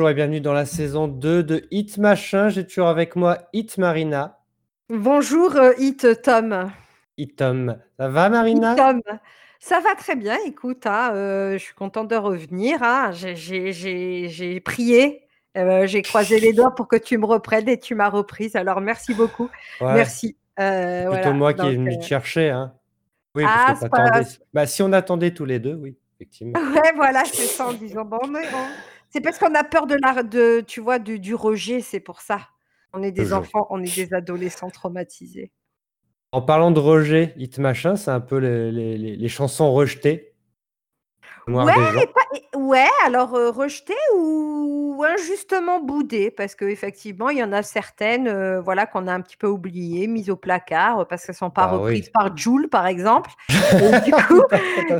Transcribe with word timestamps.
Bonjour 0.00 0.08
et 0.12 0.14
bienvenue 0.14 0.40
dans 0.40 0.54
la 0.54 0.64
saison 0.64 1.08
2 1.08 1.42
de 1.42 1.68
Hit 1.70 1.98
Machin. 1.98 2.48
J'ai 2.48 2.66
toujours 2.66 2.88
avec 2.88 3.16
moi 3.16 3.36
Hit 3.52 3.76
Marina. 3.76 4.38
Bonjour 4.88 5.54
euh, 5.56 5.72
Hit 5.76 6.22
Tom. 6.22 6.72
Hit 7.18 7.36
Tom. 7.36 7.76
Ça 7.98 8.08
va 8.08 8.30
Marina? 8.30 8.72
Hit 8.72 8.78
Tom. 8.78 9.02
Ça 9.58 9.78
va 9.80 9.94
très 9.96 10.16
bien, 10.16 10.38
écoute, 10.46 10.86
hein, 10.86 11.10
euh, 11.14 11.52
je 11.52 11.58
suis 11.58 11.74
contente 11.74 12.08
de 12.08 12.16
revenir. 12.16 12.82
hein. 12.82 13.10
J'ai- 13.12 14.60
prié, 14.64 15.20
euh, 15.58 15.86
j'ai 15.86 16.00
croisé 16.00 16.40
les 16.40 16.54
doigts 16.54 16.74
pour 16.74 16.88
que 16.88 16.96
tu 16.96 17.18
me 17.18 17.26
reprennes 17.26 17.68
et 17.68 17.78
tu 17.78 17.94
m'as 17.94 18.08
reprise. 18.08 18.56
Alors 18.56 18.80
merci 18.80 19.12
beaucoup. 19.12 19.50
Ouais, 19.82 19.92
Merci. 19.96 20.28
plutôt 20.56 20.70
Euh, 20.70 21.04
voilà, 21.08 21.32
moi 21.34 21.52
qui 21.52 21.60
est 21.60 21.64
donc, 21.64 21.72
venu 21.74 21.92
euh, 21.92 21.98
te 21.98 22.04
chercher. 22.06 22.48
Hein. 22.48 22.72
Oui, 23.34 23.44
Ah, 23.46 23.64
parce 23.66 23.80
que 23.80 23.84
c'est 23.84 23.90
pas 23.90 24.04
t'attendais. 24.08 24.28
Bah, 24.54 24.64
si 24.66 24.82
on 24.82 24.94
attendait 24.94 25.34
tous 25.34 25.44
les 25.44 25.58
deux, 25.58 25.74
oui, 25.74 25.94
effectivement. 26.16 26.54
Ouais, 26.82 26.92
voilà, 26.96 27.22
c'est 27.26 27.42
ça 27.48 27.66
en 27.68 27.74
disant 27.74 28.06
bon, 28.06 28.26
mais 28.30 28.46
on- 28.54 28.70
c'est 29.10 29.20
parce 29.20 29.38
qu'on 29.38 29.54
a 29.54 29.64
peur 29.64 29.86
de 29.86 29.96
la, 30.02 30.22
de, 30.22 30.60
tu 30.66 30.80
vois, 30.80 30.98
du, 30.98 31.18
du 31.18 31.34
rejet, 31.34 31.80
c'est 31.80 32.00
pour 32.00 32.20
ça. 32.20 32.48
On 32.92 33.02
est 33.02 33.12
des 33.12 33.22
Toujours. 33.24 33.38
enfants, 33.38 33.66
on 33.70 33.82
est 33.82 33.94
des 33.94 34.14
adolescents 34.14 34.70
traumatisés. 34.70 35.52
En 36.32 36.42
parlant 36.42 36.70
de 36.70 36.78
rejet, 36.80 37.34
Hit 37.36 37.58
Machin, 37.58 37.96
c'est 37.96 38.10
un 38.10 38.20
peu 38.20 38.36
les, 38.38 38.70
les- 38.72 38.96
les- 38.98 39.16
les 39.16 39.28
chansons 39.28 39.72
rejetées. 39.72 40.32
Ouais, 41.48 41.64
pas- 42.06 42.58
ouais, 42.58 42.86
alors 43.04 43.34
euh, 43.34 43.50
rejetées 43.50 43.94
ou 44.14 44.69
injustement 45.04 45.80
boudées, 45.80 46.30
parce 46.30 46.54
qu'effectivement, 46.54 47.28
il 47.30 47.38
y 47.38 47.42
en 47.44 47.52
a 47.52 47.62
certaines 47.62 48.28
euh, 48.28 48.60
voilà, 48.60 48.86
qu'on 48.86 49.06
a 49.08 49.12
un 49.14 49.20
petit 49.20 49.36
peu 49.36 49.46
oubliées, 49.46 50.06
mises 50.06 50.30
au 50.30 50.36
placard, 50.36 51.00
euh, 51.00 51.04
parce 51.04 51.24
qu'elles 51.26 51.34
ne 51.34 51.38
sont 51.38 51.50
pas 51.50 51.66
Bah 51.66 51.74
oui. 51.74 51.78
reprises 51.78 52.10
par 52.10 52.36
Joule, 52.36 52.68
par 52.68 52.86
exemple. 52.86 53.30
Et 53.48 54.00
du 54.04 54.12
coup, 54.12 54.42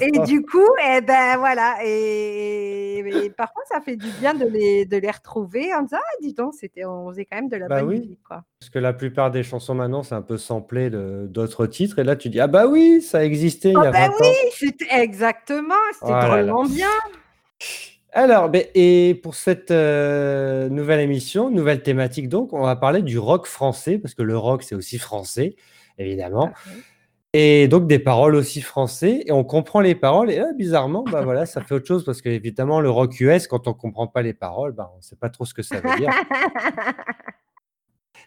et 0.01 0.19
du 0.21 0.43
coup 0.43 0.67
eh 0.89 1.01
ben 1.01 1.37
voilà. 1.39 1.77
Et, 1.85 2.99
et 3.25 3.31
parfois, 3.31 3.63
ça 3.71 3.81
fait 3.81 3.97
du 3.97 4.11
bien 4.13 4.35
de 4.35 4.47
les, 4.47 4.85
de 4.87 4.97
les 4.97 5.11
retrouver 5.11 5.75
en 5.75 5.83
disant 5.83 5.99
Ah, 6.01 6.17
dis 6.23 6.35
donc, 6.35 6.55
c'était, 6.55 6.85
on 6.85 7.09
faisait 7.11 7.25
quand 7.25 7.37
même 7.37 7.49
de 7.49 7.57
la 7.57 7.69
Bah 7.69 7.81
bonne 7.81 7.89
oui. 7.91 8.01
musique. 8.01 8.23
Quoi. 8.27 8.45
Parce 8.61 8.71
que 8.71 8.79
la 8.79 8.93
plupart 8.93 9.31
des 9.31 9.43
chansons 9.43 9.75
maintenant, 9.75 10.03
c'est 10.03 10.15
un 10.15 10.23
peu 10.23 10.37
samplé 10.39 10.91
d'autres 10.91 11.67
titres. 11.67 11.99
Et 11.99 12.05
là, 12.05 12.17
tu 12.17 12.29
dis, 12.29 12.41
ah 12.41 12.47
bah 12.47 12.67
oui, 12.67 13.01
ça 13.03 13.25
existait 13.25 13.71
il 13.71 13.75
y 13.75 13.77
a 13.77 13.91
20 13.91 14.07
ans. 14.09 14.13
oui, 14.21 14.51
c'était 14.53 14.87
exactement, 14.91 15.75
c'était 15.95 16.11
là. 16.13 16.27
drôlement 16.29 16.65
bien. 16.65 16.89
Alors, 18.13 18.49
ben, 18.49 18.65
et 18.75 19.21
pour 19.23 19.35
cette 19.35 19.71
euh, 19.71 20.69
nouvelle 20.69 21.01
émission, 21.01 21.51
nouvelle 21.51 21.83
thématique 21.83 22.29
donc, 22.29 22.53
on 22.53 22.63
va 22.63 22.75
parler 22.75 23.03
du 23.03 23.19
rock 23.19 23.47
français, 23.47 23.99
parce 23.99 24.15
que 24.15 24.23
le 24.23 24.37
rock 24.37 24.63
c'est 24.65 24.75
aussi 24.75 24.99
français, 24.99 25.55
évidemment, 25.97 26.51
et 27.33 27.69
donc 27.69 27.87
des 27.87 28.01
paroles 28.01 28.35
aussi 28.35 28.63
français, 28.63 29.23
et 29.27 29.33
on 29.33 29.45
comprend 29.45 29.81
les 29.81 29.95
paroles, 29.95 30.31
et 30.31 30.39
là, 30.39 30.53
bizarrement, 30.57 31.05
bah 31.05 31.23
voilà, 31.23 31.47
ça 31.47 31.61
fait 31.61 31.75
autre 31.75 31.87
chose, 31.87 32.05
parce 32.05 32.21
que 32.21 32.29
évidemment, 32.29 32.81
le 32.81 32.91
rock 32.91 33.21
US, 33.21 33.47
quand 33.47 33.69
on 33.69 33.75
comprend 33.75 34.09
pas 34.09 34.23
les 34.23 34.35
paroles, 34.35 34.73
bah, 34.73 34.91
on 34.95 34.99
ne 34.99 35.03
sait 35.03 35.17
pas 35.17 35.31
trop 35.31 35.45
ce 35.45 35.55
que 35.55 35.63
ça 35.63 35.81
veut 35.81 35.97
dire. 35.97 36.11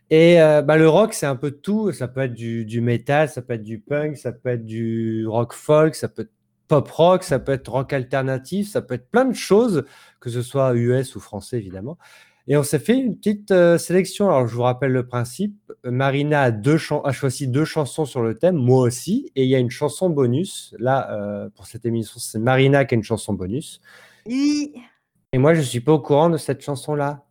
Et 0.09 0.41
euh, 0.41 0.61
bah, 0.61 0.77
le 0.77 0.87
rock, 0.87 1.13
c'est 1.13 1.25
un 1.25 1.35
peu 1.35 1.51
tout, 1.51 1.91
ça 1.91 2.07
peut 2.07 2.21
être 2.21 2.33
du, 2.33 2.65
du 2.65 2.81
métal, 2.81 3.29
ça 3.29 3.41
peut 3.41 3.53
être 3.53 3.63
du 3.63 3.79
punk, 3.79 4.17
ça 4.17 4.31
peut 4.31 4.49
être 4.49 4.65
du 4.65 5.25
rock 5.27 5.53
folk, 5.53 5.95
ça 5.95 6.07
peut 6.07 6.23
être 6.23 6.31
pop 6.67 6.89
rock, 6.89 7.23
ça 7.23 7.39
peut 7.39 7.51
être 7.51 7.69
rock 7.69 7.93
alternatif, 7.93 8.69
ça 8.71 8.81
peut 8.81 8.95
être 8.95 9.09
plein 9.09 9.25
de 9.25 9.33
choses, 9.35 9.83
que 10.19 10.29
ce 10.29 10.41
soit 10.41 10.73
US 10.75 11.15
ou 11.15 11.19
français 11.19 11.57
évidemment. 11.57 11.97
Et 12.47 12.57
on 12.57 12.63
s'est 12.63 12.79
fait 12.79 12.97
une 12.97 13.15
petite 13.17 13.51
euh, 13.51 13.77
sélection. 13.77 14.27
Alors 14.29 14.47
je 14.47 14.55
vous 14.55 14.63
rappelle 14.63 14.91
le 14.91 15.07
principe. 15.07 15.55
Marina 15.85 16.41
a, 16.41 16.51
deux 16.51 16.77
chan- 16.77 17.01
a 17.03 17.13
choisi 17.13 17.47
deux 17.47 17.63
chansons 17.63 18.03
sur 18.05 18.21
le 18.21 18.35
thème, 18.35 18.57
moi 18.57 18.81
aussi, 18.81 19.31
et 19.35 19.43
il 19.43 19.49
y 19.49 19.55
a 19.55 19.59
une 19.59 19.69
chanson 19.69 20.09
bonus. 20.09 20.75
Là, 20.77 21.09
euh, 21.11 21.49
pour 21.55 21.67
cette 21.67 21.85
émission, 21.85 22.19
c'est 22.19 22.39
Marina 22.39 22.83
qui 22.83 22.95
a 22.95 22.97
une 22.97 23.03
chanson 23.03 23.33
bonus. 23.33 23.79
Oui. 24.25 24.73
Et 25.31 25.37
moi, 25.37 25.53
je 25.53 25.61
suis 25.61 25.79
pas 25.79 25.93
au 25.93 25.99
courant 25.99 26.29
de 26.29 26.37
cette 26.37 26.61
chanson-là. 26.61 27.23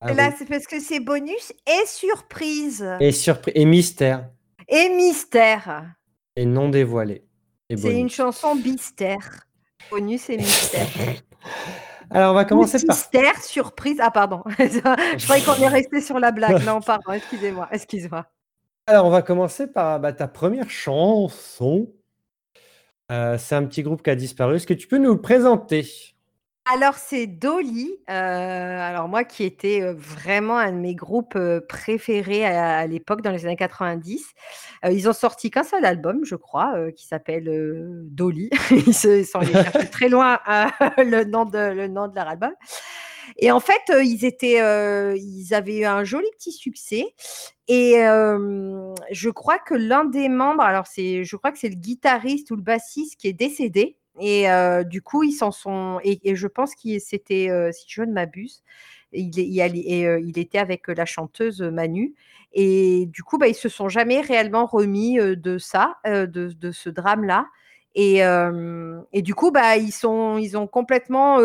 Ah 0.00 0.12
Là, 0.12 0.28
oui. 0.28 0.34
c'est 0.38 0.48
parce 0.48 0.66
que 0.66 0.78
c'est 0.80 1.00
bonus 1.00 1.52
et 1.66 1.86
surprise. 1.86 2.86
Et 3.00 3.10
surprise 3.12 3.52
et 3.56 3.64
mystère 3.64 4.28
Et 4.68 4.90
mystère. 4.96 5.92
et 6.36 6.44
non 6.46 6.68
dévoilé. 6.68 7.25
C'est 7.74 7.98
une 7.98 8.10
chanson 8.10 8.54
bistère. 8.54 9.46
Bonus 9.90 10.30
et 10.30 10.36
mystère. 10.36 10.88
Alors 12.10 12.32
on 12.32 12.34
va 12.34 12.44
commencer 12.44 12.84
par. 12.86 12.94
mystère, 12.94 13.42
surprise. 13.42 13.98
Ah, 14.00 14.10
pardon. 14.10 14.42
Je 14.58 15.24
croyais 15.24 15.44
qu'on 15.44 15.54
est 15.54 15.68
resté 15.68 16.00
sur 16.00 16.20
la 16.20 16.30
blague. 16.30 16.64
Non, 16.64 16.80
pardon, 16.80 17.12
excusez-moi. 17.12 17.68
Excuse-moi. 17.72 18.26
Alors 18.86 19.06
on 19.06 19.10
va 19.10 19.22
commencer 19.22 19.66
par 19.66 19.98
bah, 19.98 20.12
ta 20.12 20.28
première 20.28 20.70
chanson. 20.70 21.92
Euh, 23.10 23.36
c'est 23.38 23.54
un 23.54 23.64
petit 23.64 23.82
groupe 23.82 24.02
qui 24.02 24.10
a 24.10 24.16
disparu. 24.16 24.56
Est-ce 24.56 24.66
que 24.66 24.74
tu 24.74 24.86
peux 24.86 24.98
nous 24.98 25.12
le 25.12 25.20
présenter? 25.20 26.15
Alors, 26.72 26.94
c'est 26.96 27.28
Dolly. 27.28 27.90
euh, 28.10 28.12
alors, 28.12 29.06
moi 29.08 29.22
qui 29.22 29.44
étais 29.44 29.82
euh, 29.82 29.94
vraiment 29.96 30.58
un 30.58 30.72
de 30.72 30.76
mes 30.78 30.96
groupes 30.96 31.36
euh, 31.36 31.60
préférés 31.68 32.44
à, 32.44 32.78
à 32.78 32.86
l'époque, 32.88 33.22
dans 33.22 33.30
les 33.30 33.46
années 33.46 33.54
90. 33.56 34.26
Euh, 34.84 34.90
ils 34.90 35.08
ont 35.08 35.12
sorti 35.12 35.50
qu'un 35.52 35.62
seul 35.62 35.84
album, 35.84 36.24
je 36.24 36.34
crois, 36.34 36.74
euh, 36.76 36.90
qui 36.90 37.06
s'appelle 37.06 37.48
euh, 37.48 38.00
Dolly. 38.10 38.50
ils, 38.72 38.94
se, 38.94 39.20
ils 39.20 39.26
sont 39.26 39.38
allés 39.38 39.52
chercher 39.52 39.90
très 39.92 40.08
loin 40.08 40.40
euh, 40.48 40.66
le, 41.04 41.24
nom 41.24 41.44
de, 41.44 41.58
le 41.72 41.86
nom 41.86 42.08
de 42.08 42.16
leur 42.16 42.26
album. 42.26 42.50
Et 43.38 43.50
en 43.50 43.60
fait, 43.60 43.82
euh, 43.90 44.02
ils 44.02 44.24
étaient, 44.24 44.60
euh, 44.60 45.16
ils 45.16 45.54
avaient 45.54 45.78
eu 45.80 45.84
un 45.84 46.04
joli 46.04 46.28
petit 46.38 46.52
succès. 46.52 47.14
Et 47.68 48.04
euh, 48.06 48.94
je 49.10 49.30
crois 49.30 49.58
que 49.58 49.74
l'un 49.74 50.04
des 50.04 50.28
membres, 50.28 50.62
alors 50.62 50.86
c'est, 50.86 51.24
je 51.24 51.36
crois 51.36 51.52
que 51.52 51.58
c'est 51.58 51.68
le 51.68 51.74
guitariste 51.76 52.50
ou 52.50 52.56
le 52.56 52.62
bassiste 52.62 53.16
qui 53.20 53.28
est 53.28 53.32
décédé. 53.32 53.98
Et 54.20 54.46
du 54.86 55.02
coup, 55.02 55.22
ils 55.22 55.32
s'en 55.32 55.50
sont. 55.50 56.00
Et, 56.04 56.36
je 56.36 56.46
pense 56.46 56.74
qu'il 56.74 57.00
c'était, 57.00 57.48
si 57.72 57.86
je 57.88 58.02
ne 58.02 58.12
m'abuse, 58.12 58.62
il, 59.12 59.38
il, 59.38 59.76
il 59.76 60.38
était 60.38 60.58
avec 60.58 60.88
la 60.88 61.04
chanteuse 61.04 61.60
Manu. 61.62 62.14
Et 62.52 63.06
du 63.06 63.22
coup, 63.22 63.38
bah, 63.38 63.48
ils 63.48 63.54
se 63.54 63.68
sont 63.68 63.88
jamais 63.88 64.20
réellement 64.20 64.66
remis 64.66 65.16
de 65.18 65.58
ça, 65.58 65.96
de, 66.04 66.26
de 66.26 66.70
ce 66.70 66.88
drame-là. 66.88 67.46
Et, 67.94 68.20
et 69.12 69.22
du 69.22 69.34
coup, 69.34 69.50
bah, 69.50 69.76
ils, 69.76 69.92
sont, 69.92 70.38
ils 70.38 70.56
ont 70.56 70.66
complètement 70.66 71.38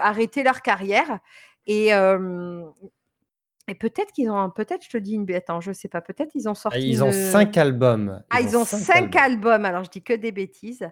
arrêté 0.00 0.42
leur 0.42 0.62
carrière. 0.62 1.20
Et, 1.66 1.92
et 3.70 3.74
peut-être 3.76 4.10
qu'ils 4.12 4.28
ont, 4.30 4.50
peut-être, 4.50 4.84
je 4.84 4.90
te 4.90 4.96
dis 4.98 5.12
une 5.14 5.24
bête, 5.24 5.44
attends, 5.44 5.60
je 5.60 5.70
sais 5.72 5.86
pas, 5.86 6.00
peut-être 6.00 6.32
ils 6.34 6.48
ont 6.48 6.54
sorti. 6.56 6.78
Ah, 6.78 6.82
Ils 6.84 7.04
ont 7.04 7.12
cinq 7.12 7.56
albums. 7.56 8.20
Ah, 8.28 8.40
ils 8.40 8.56
ont 8.56 8.64
cinq 8.64 9.14
albums. 9.14 9.64
Alors, 9.64 9.84
je 9.84 9.90
dis 9.90 10.02
que 10.02 10.12
des 10.12 10.32
bêtises. 10.32 10.88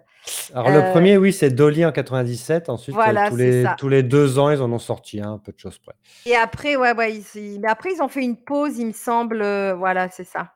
Alors 0.53 0.69
le 0.69 0.79
Euh, 0.79 0.91
premier, 0.91 1.17
oui, 1.17 1.33
c'est 1.33 1.49
Dolly 1.49 1.85
en 1.85 1.91
97. 1.91 2.69
Ensuite, 2.69 2.95
euh, 2.95 3.27
tous, 3.27 3.35
les, 3.35 3.63
ça. 3.63 3.75
tous 3.77 3.89
les 3.89 4.01
deux 4.01 4.39
ans, 4.39 4.49
ils 4.49 4.61
en 4.61 4.71
ont 4.71 4.79
sorti 4.79 5.19
un, 5.19 5.37
peu 5.39 5.51
de 5.51 5.59
choses 5.59 5.77
près. 5.77 5.93
Et 6.25 6.37
après, 6.37 6.77
ouais, 6.77 6.93
ouais, 6.95 7.15
ils, 7.17 7.25
ils- 7.35 7.59
mais 7.59 7.67
après, 7.67 7.91
ils 7.93 8.01
ont 8.01 8.07
fait 8.07 8.23
une 8.23 8.37
pause, 8.37 8.77
il 8.79 8.87
me 8.87 8.93
semble. 8.93 9.41
euh, 9.41 9.73
voilà, 9.75 10.09
c'est 10.09 10.23
ça. 10.23 10.53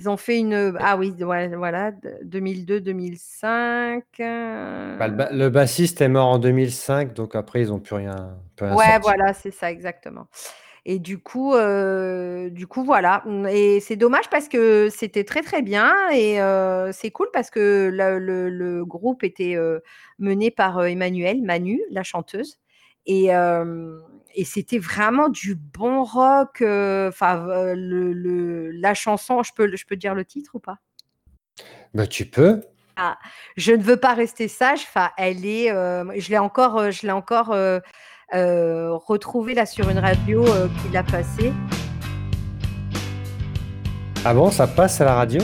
Ils 0.00 0.08
ont 0.08 0.16
fait 0.16 0.38
une. 0.38 0.76
Ah 0.80 0.96
oui, 0.96 1.14
voilà, 1.18 1.92
2002-2005. 2.24 4.02
Bah, 4.18 5.08
le, 5.08 5.14
ba- 5.14 5.30
le 5.30 5.48
bassiste 5.50 6.00
est 6.00 6.08
mort 6.08 6.26
en 6.28 6.38
2005, 6.38 7.12
donc 7.14 7.34
après, 7.36 7.60
ils 7.62 7.68
n'ont 7.68 7.80
plus 7.80 7.94
rien, 7.96 8.36
plus 8.56 8.66
rien 8.66 8.74
Ouais, 8.76 8.84
sorti. 8.86 9.00
voilà, 9.02 9.34
c'est 9.34 9.50
ça, 9.52 9.70
exactement. 9.70 10.26
Et 10.86 10.98
du 10.98 11.18
coup, 11.18 11.54
euh, 11.54 12.50
du 12.50 12.66
coup, 12.66 12.84
voilà. 12.84 13.24
Et 13.50 13.80
c'est 13.80 13.96
dommage 13.96 14.28
parce 14.30 14.48
que 14.48 14.88
c'était 14.90 15.24
très, 15.24 15.42
très 15.42 15.62
bien. 15.62 15.94
Et 16.10 16.40
euh, 16.42 16.92
c'est 16.92 17.10
cool 17.10 17.28
parce 17.32 17.48
que 17.50 17.90
le, 17.92 18.18
le- 18.18 18.50
le 18.50 18.84
groupe 18.84 19.24
était 19.24 19.56
euh, 19.56 19.80
mené 20.18 20.50
par 20.50 20.84
Emmanuel, 20.84 21.40
Manu, 21.42 21.80
la 21.90 22.02
chanteuse. 22.02 22.58
Et, 23.06 23.28
et 24.34 24.44
c'était 24.44 24.78
vraiment 24.78 25.28
du 25.28 25.54
bon 25.54 26.04
rock. 26.04 26.62
Enfin, 26.62 27.74
le, 27.74 28.70
la 28.72 28.94
chanson, 28.94 29.42
je 29.42 29.52
peux, 29.54 29.74
je 29.76 29.84
peux 29.86 29.96
dire 29.96 30.14
le 30.14 30.24
titre 30.24 30.52
ou 30.54 30.58
pas? 30.58 30.78
Bah, 31.94 32.06
tu 32.06 32.24
peux. 32.26 32.62
Ah, 32.96 33.18
je 33.56 33.72
ne 33.72 33.82
veux 33.82 33.96
pas 33.98 34.14
rester 34.14 34.48
sage. 34.48 34.80
Enfin, 34.82 35.10
elle 35.16 35.44
est. 35.46 35.68
je 35.68 36.30
l'ai 36.30 36.38
encore, 36.38 36.90
je 36.90 37.02
l'ai 37.06 37.12
encore 37.12 37.54
euh, 38.34 38.92
retrouvée 39.06 39.54
là 39.54 39.66
sur 39.66 39.88
une 39.90 39.98
radio 39.98 40.44
euh, 40.46 40.68
qui 40.82 40.92
l'a 40.92 41.02
passée. 41.02 41.52
Ah 44.24 44.32
bon, 44.34 44.50
ça 44.50 44.66
passe 44.66 45.00
à 45.00 45.04
la 45.04 45.14
radio? 45.14 45.40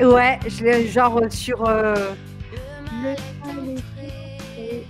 Ouais, 0.00 0.38
je 0.48 0.64
l'ai 0.64 0.88
genre 0.88 1.18
euh, 1.22 1.28
sur. 1.30 1.64
euh, 1.68 1.94
le- 3.02 3.14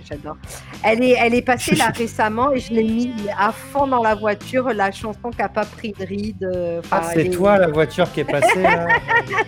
J'adore. 0.07 0.37
Elle 0.83 1.03
est, 1.03 1.15
elle 1.19 1.33
est 1.33 1.41
passée 1.41 1.75
là 1.75 1.87
récemment 1.95 2.51
et 2.51 2.59
je 2.59 2.71
l'ai 2.73 2.83
mis 2.83 3.11
à 3.37 3.51
fond 3.51 3.87
dans 3.87 4.03
la 4.03 4.13
voiture, 4.13 4.69
la 4.71 4.91
chanson 4.91 5.31
qui 5.31 5.39
n'a 5.39 5.49
pas 5.49 5.65
pris 5.65 5.93
de 5.99 6.05
ride. 6.05 6.43
euh, 6.43 6.79
Ah, 6.91 7.09
c'est 7.11 7.25
est- 7.25 7.29
toi 7.31 7.57
la 7.57 7.67
voiture 7.69 8.11
qui 8.11 8.19
est 8.19 8.23
passée 8.31 8.61
là 8.61 8.85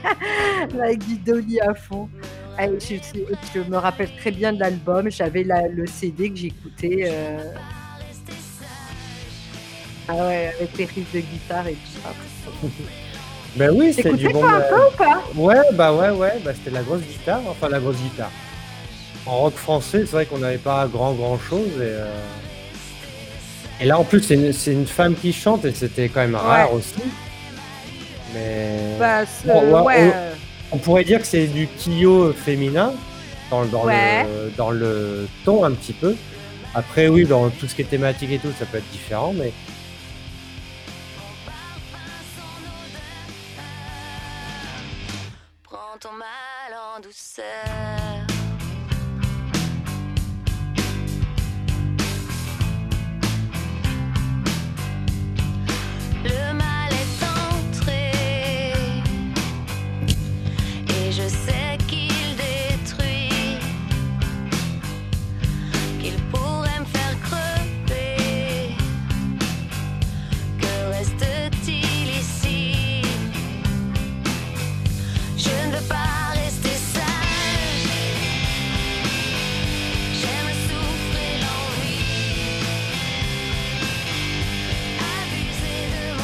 avec 0.81 1.05
du 1.05 1.17
Dolly 1.17 1.59
à 1.59 1.73
fond. 1.75 2.09
Je, 2.59 2.95
je- 2.95 3.35
je 3.53 3.59
me 3.69 3.77
rappelle 3.77 4.09
très 4.15 4.31
bien 4.31 4.51
de 4.51 4.59
l'album. 4.59 5.11
J'avais 5.11 5.43
la- 5.43 5.67
le 5.67 5.85
CD 5.85 6.31
que 6.31 6.37
j'écoutais. 6.37 7.03
euh, 7.07 7.37
Ah 10.09 10.15
ouais, 10.27 10.53
avec 10.57 10.77
les 10.77 10.85
riffs 10.85 11.13
de 11.13 11.19
guitare 11.19 11.67
et 11.67 11.73
tout 11.73 12.01
ça. 12.03 12.09
Ben 13.55 13.71
oui, 13.73 13.91
c'est 13.91 14.13
du 14.13 14.27
bon. 14.29 14.45
un 14.45 14.59
peu 14.61 14.75
ou 14.75 14.91
pas? 14.95 15.23
Ouais, 15.35 15.55
bah 15.73 15.91
ouais, 15.91 16.11
ouais, 16.11 16.33
bah 16.45 16.51
c'était 16.53 16.69
la 16.69 16.83
grosse 16.83 17.01
guitare, 17.01 17.41
enfin 17.49 17.69
la 17.69 17.79
grosse 17.79 17.95
guitare. 17.97 18.29
En 19.25 19.37
rock 19.39 19.55
français, 19.55 20.01
c'est 20.01 20.11
vrai 20.11 20.25
qu'on 20.27 20.37
n'avait 20.37 20.59
pas 20.59 20.85
grand 20.87 21.13
grand 21.13 21.39
chose 21.39 21.67
et. 21.77 21.81
euh, 21.81 22.05
Et 23.81 23.85
là, 23.85 23.97
en 23.97 24.03
plus, 24.03 24.21
c'est 24.21 24.35
une, 24.73 24.85
femme 24.85 25.15
qui 25.15 25.33
chante 25.33 25.65
et 25.65 25.73
c'était 25.73 26.07
quand 26.09 26.19
même 26.21 26.35
rare 26.35 26.71
aussi. 26.71 26.93
Mais 28.33 28.95
Bah, 28.99 29.23
Bon, 29.45 29.83
ouais, 29.83 30.03
ouais, 30.03 30.13
on 30.71 30.77
pourrait 30.77 31.03
dire 31.03 31.19
que 31.21 31.27
c'est 31.27 31.47
du 31.47 31.67
Kyo 31.67 32.33
féminin 32.33 32.93
dans, 33.49 33.65
dans, 33.65 33.85
le, 33.85 34.51
dans 34.57 34.69
le 34.69 35.27
ton 35.45 35.63
un 35.63 35.71
petit 35.71 35.93
peu. 35.93 36.15
Après, 36.75 37.07
oui, 37.07 37.25
dans 37.25 37.49
tout 37.49 37.67
ce 37.67 37.73
qui 37.73 37.81
est 37.81 37.85
thématique 37.85 38.31
et 38.31 38.37
tout, 38.39 38.51
ça 38.59 38.65
peut 38.65 38.77
être 38.77 38.91
différent, 38.91 39.33
mais 39.35 39.51
ton 45.99 46.11
mal 46.11 46.73
en 46.73 46.99
douceur. 46.99 47.76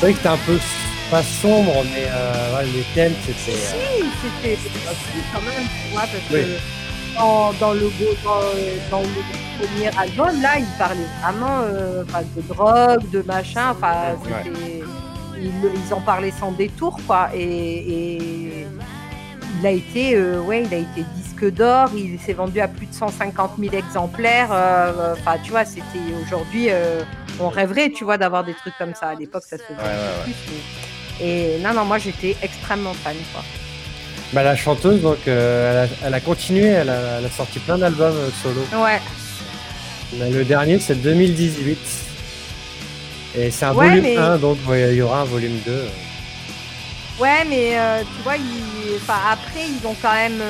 C'est 0.04 0.12
vrai 0.12 0.12
que 0.14 0.18
c'était 0.18 0.30
un 0.30 0.38
peu 0.46 0.60
pas 1.10 1.24
sombre, 1.24 1.74
mais 1.94 2.06
euh, 2.10 2.58
ouais, 2.58 2.66
les 2.66 2.84
thèmes, 2.94 3.14
c'était. 3.26 3.58
euh, 3.58 4.00
Si, 4.00 4.04
c'était 4.22 4.58
aussi 4.58 5.24
quand 5.34 5.42
même, 5.42 5.64
tu 5.64 5.92
vois, 5.94 6.02
parce 6.02 6.14
Oui. 6.32 6.42
que 6.42 7.16
dans, 7.18 7.54
dans 7.54 7.74
le, 7.74 7.90
dans, 8.24 8.98
dans 8.98 9.02
le 9.04 9.66
premier 9.66 9.88
album, 9.98 10.42
là, 10.42 10.58
il 10.60 10.66
parlait 10.78 11.08
vraiment 11.22 11.62
euh, 11.62 12.04
de 12.36 12.42
drogue, 12.54 13.10
de 13.12 13.22
machin, 13.22 13.72
enfin, 13.72 14.16
Ouais. 14.26 14.44
c'était- 14.44 14.84
ils, 15.38 15.52
ils 15.88 15.94
en 15.94 16.02
parlaient 16.02 16.34
sans 16.38 16.52
détour, 16.52 17.00
quoi, 17.08 17.30
et, 17.34 17.42
et 17.42 18.68
il 19.60 19.66
a 19.66 19.72
été, 19.72 20.16
euh, 20.16 20.42
ouais, 20.42 20.64
il 20.64 20.74
a 20.74 20.78
été 20.80 21.06
disque 21.44 21.56
d'or, 21.56 21.90
il 21.96 22.20
s'est 22.20 22.34
vendu 22.34 22.60
à 22.60 22.68
plus 22.68 22.86
de 22.88 22.94
150 22.94 23.52
000 23.60 23.74
exemplaires, 23.76 24.50
euh, 24.52 25.14
enfin, 25.14 25.38
tu 25.44 25.52
vois, 25.52 25.66
c'était 25.66 25.84
aujourd'hui, 26.26 26.68
euh, 26.70 27.02
on 27.40 27.50
rêverait, 27.50 27.90
tu 27.90 28.04
vois, 28.04 28.18
d'avoir 28.18 28.44
des 28.44 28.54
trucs 28.54 28.78
comme 28.78 28.94
ça, 28.96 29.10
à 29.10 29.16
l'époque, 29.16 29.44
ça 29.48 29.58
se 29.58 29.64
faisait 29.64 29.78
Ouais, 29.78 29.84
ouais, 29.84 29.90
ouais. 29.90 30.24
plus, 30.24 30.34
mais- 30.50 31.26
et 31.26 31.60
non, 31.60 31.74
non, 31.74 31.86
moi 31.86 31.98
j'étais 32.00 32.36
extrêmement 32.42 32.94
fan, 32.94 33.16
quoi. 33.34 33.44
Bah, 34.34 34.44
la 34.44 34.56
chanteuse, 34.56 35.02
donc, 35.02 35.20
euh, 35.28 35.84
elle, 35.86 35.90
a, 35.90 36.08
elle 36.08 36.14
a 36.16 36.20
continué, 36.20 36.66
elle 36.68 36.90
a, 36.90 37.20
elle 37.20 37.26
a 37.26 37.30
sorti 37.30 37.60
plein 37.60 37.78
d'albums 37.78 38.16
euh, 38.16 38.30
solo. 38.42 38.62
Ouais, 38.84 39.00
Mais 40.18 40.30
le 40.30 40.44
dernier, 40.44 40.80
c'est 40.80 40.96
2018. 40.96 41.78
Et 43.36 43.50
c'est 43.52 43.66
un 43.66 43.74
Ouais, 43.74 43.88
volume 43.90 44.04
mais- 44.04 44.18
1, 44.18 44.38
donc 44.38 44.58
ouais, 44.68 44.90
il 44.92 44.98
y 44.98 45.02
aura 45.02 45.22
un 45.22 45.26
volume 45.26 45.60
2. 45.66 45.86
ouais, 47.20 47.44
mais 47.50 47.78
euh, 47.80 48.02
tu 48.02 48.22
vois, 48.24 48.38
ils- 48.38 48.96
enfin, 48.98 49.20
après, 49.32 49.66
ils 49.68 49.88
ont 49.88 49.96
quand 50.02 50.14
même. 50.14 50.42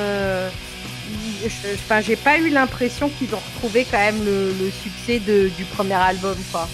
Je- 1.49 2.01
j'ai 2.01 2.15
pas 2.15 2.37
eu 2.37 2.49
l'impression 2.49 3.09
qu'ils 3.09 3.33
ont 3.35 3.41
retrouvé 3.53 3.85
quand 3.89 3.97
même 3.99 4.23
le, 4.25 4.49
le 4.61 4.69
succès 4.71 5.19
de- 5.19 5.49
du 5.49 5.63
premier 5.65 5.93
album, 5.95 6.35
quoi. 6.51 6.67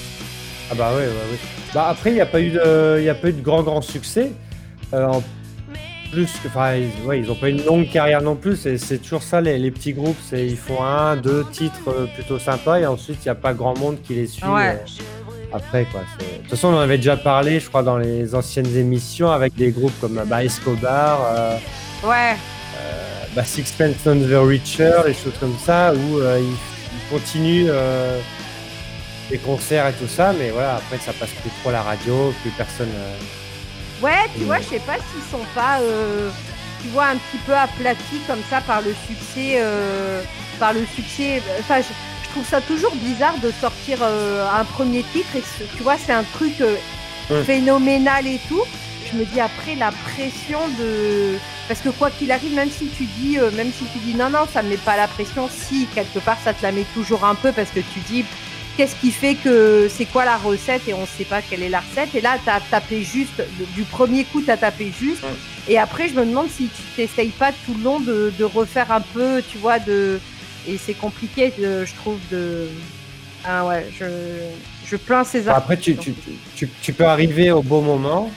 Ah 0.71 0.75
bah 0.75 0.91
ouais, 0.91 0.97
ouais, 1.03 1.07
ouais. 1.07 1.39
Bah 1.73 1.87
après, 1.89 2.11
il 2.11 2.13
n'y 2.15 2.21
a 2.21 2.25
pas 2.25 2.39
eu 2.41 2.51
de, 2.51 2.97
il 2.99 3.03
y 3.05 3.09
a 3.09 3.15
pas 3.15 3.29
eu 3.29 3.33
de 3.33 3.41
grand 3.41 3.63
grand 3.63 3.81
succès. 3.81 4.31
Euh, 4.93 5.05
en 5.07 5.23
plus, 6.11 6.25
que- 6.43 6.47
enfin, 6.47 6.75
ils, 6.75 7.05
ouais, 7.05 7.19
ils 7.19 7.29
ont 7.31 7.35
pas 7.35 7.49
eu 7.49 7.53
une 7.53 7.65
longue 7.65 7.89
carrière 7.89 8.21
non 8.21 8.35
plus. 8.35 8.55
C'est, 8.55 8.77
c'est 8.77 8.97
toujours 8.97 9.23
ça, 9.23 9.41
les, 9.41 9.57
les 9.57 9.71
petits 9.71 9.93
groupes, 9.93 10.17
c'est 10.29 10.45
ils 10.45 10.57
font 10.57 10.83
un, 10.83 11.15
deux 11.15 11.45
titres 11.51 11.87
euh, 11.89 12.05
plutôt 12.15 12.39
sympas 12.39 12.79
et 12.79 12.85
ensuite 12.85 13.19
il 13.23 13.27
n'y 13.27 13.31
a 13.31 13.35
pas 13.35 13.53
grand 13.53 13.77
monde 13.77 13.97
qui 14.03 14.15
les 14.15 14.27
suit. 14.27 14.45
Ouais. 14.45 14.69
euh, 14.69 15.53
après 15.53 15.85
quoi. 15.91 16.01
c'est- 16.19 16.25
De 16.37 16.41
toute 16.41 16.49
façon, 16.51 16.67
on 16.69 16.75
en 16.77 16.79
avait 16.79 16.97
déjà 16.97 17.17
parlé, 17.17 17.59
je 17.59 17.67
crois, 17.69 17.81
dans 17.83 17.97
les 17.97 18.33
anciennes 18.35 18.75
émissions 18.75 19.31
avec 19.31 19.55
des 19.55 19.71
groupes 19.71 19.99
comme 20.01 20.21
bah, 20.25 20.43
Escobar, 20.43 21.19
euh, 21.31 21.57
Ouais, 22.03 22.35
bah, 23.35 23.43
Sixpence 23.43 23.95
None 24.05 24.27
the 24.29 24.33
Richer, 24.47 24.91
les 25.05 25.13
choses 25.13 25.37
comme 25.39 25.57
ça, 25.63 25.93
où 25.93 26.19
euh, 26.19 26.39
ils, 26.41 26.45
ils 26.51 27.09
continuent 27.11 27.67
euh, 27.69 28.19
les 29.31 29.37
concerts 29.37 29.87
et 29.87 29.93
tout 29.93 30.07
ça, 30.07 30.33
mais 30.37 30.49
voilà, 30.49 30.75
après 30.75 30.97
ça 30.97 31.13
passe 31.13 31.29
plus 31.41 31.51
trop 31.61 31.69
à 31.69 31.73
la 31.73 31.81
radio, 31.83 32.33
plus 32.41 32.51
personne. 32.51 32.89
euh, 32.93 34.03
ouais, 34.05 34.29
tu 34.37 34.43
vois, 34.45 34.59
je 34.59 34.65
sais 34.69 34.79
pas 34.79 34.95
s'ils 34.95 35.29
sont 35.31 35.45
pas, 35.55 35.79
euh, 35.81 36.29
tu 36.81 36.87
vois, 36.89 37.07
un 37.07 37.15
petit 37.15 37.37
peu 37.45 37.53
aplatis 37.55 38.21
comme 38.27 38.41
ça 38.49 38.61
par 38.61 38.81
le 38.81 38.93
succès, 39.07 39.61
par 40.59 40.73
le 40.73 40.85
succès. 40.95 41.41
Enfin, 41.59 41.79
je, 41.81 41.93
je 42.23 42.29
trouve 42.31 42.45
ça 42.47 42.61
toujours 42.61 42.95
bizarre 42.95 43.37
de 43.43 43.51
sortir 43.61 43.99
un 44.03 44.63
premier 44.65 45.03
titre 45.13 45.35
et 45.35 45.43
tu 45.77 45.83
vois, 45.83 45.95
c'est 46.03 46.13
un 46.13 46.23
truc 46.33 46.53
Ouais. 47.31 47.43
phénoménal 47.43 48.25
et 48.25 48.39
tout. 48.49 48.63
Je 49.11 49.17
me 49.17 49.25
dis 49.25 49.39
après 49.39 49.75
la 49.75 49.91
pression 49.91 50.59
de 50.79 51.37
parce 51.67 51.81
que 51.81 51.89
quoi 51.89 52.09
qu'il 52.11 52.31
arrive, 52.31 52.53
même 52.55 52.69
si 52.69 52.87
tu 52.87 53.05
dis, 53.19 53.37
euh, 53.39 53.49
même 53.51 53.71
si 53.71 53.85
tu 53.93 53.99
dis 53.99 54.15
non 54.15 54.29
non, 54.29 54.45
ça 54.51 54.61
me 54.63 54.69
met 54.69 54.77
pas 54.77 54.97
la 54.97 55.07
pression. 55.07 55.49
Si 55.49 55.87
quelque 55.95 56.19
part 56.19 56.37
ça 56.43 56.53
te 56.53 56.61
la 56.63 56.71
met 56.71 56.85
toujours 56.93 57.23
un 57.25 57.35
peu 57.35 57.51
parce 57.51 57.69
que 57.71 57.79
tu 57.79 57.99
dis 58.07 58.25
qu'est-ce 58.77 58.95
qui 58.95 59.11
fait 59.11 59.35
que 59.35 59.89
c'est 59.93 60.05
quoi 60.05 60.25
la 60.25 60.37
recette 60.37 60.87
et 60.87 60.93
on 60.93 61.05
sait 61.05 61.25
pas 61.25 61.41
quelle 61.41 61.63
est 61.63 61.69
la 61.69 61.81
recette. 61.81 62.13
Et 62.15 62.21
là, 62.21 62.37
tu 62.43 62.49
as 62.49 62.61
tapé 62.71 63.03
juste, 63.03 63.41
du 63.75 63.83
premier 63.83 64.23
coup, 64.23 64.41
tu 64.41 64.49
as 64.51 64.57
tapé 64.57 64.91
juste. 64.97 65.21
Et 65.67 65.77
après, 65.77 66.07
je 66.07 66.13
me 66.15 66.25
demande 66.25 66.47
si 66.49 66.67
tu 66.67 66.81
t'essayes 66.95 67.29
pas 67.29 67.51
tout 67.65 67.73
le 67.77 67.83
long 67.83 67.99
de, 67.99 68.31
de 68.37 68.43
refaire 68.45 68.91
un 68.91 69.01
peu, 69.01 69.43
tu 69.51 69.57
vois, 69.57 69.79
de. 69.79 70.19
Et 70.67 70.77
c'est 70.77 70.93
compliqué, 70.93 71.51
de- 71.59 71.83
je 71.85 71.93
trouve, 71.95 72.17
de. 72.31 72.69
Ah 73.45 73.65
ouais, 73.65 73.85
je, 73.99 74.05
je 74.85 74.95
plains 74.97 75.23
ces 75.23 75.47
après, 75.49 75.77
tu, 75.77 75.95
tu, 75.97 76.13
tu, 76.13 76.31
tu- 76.55 76.69
tu 76.81 76.93
peux 76.93 77.05
arriver 77.05 77.51
au 77.51 77.61
bon 77.61 77.81
moment. 77.81 78.31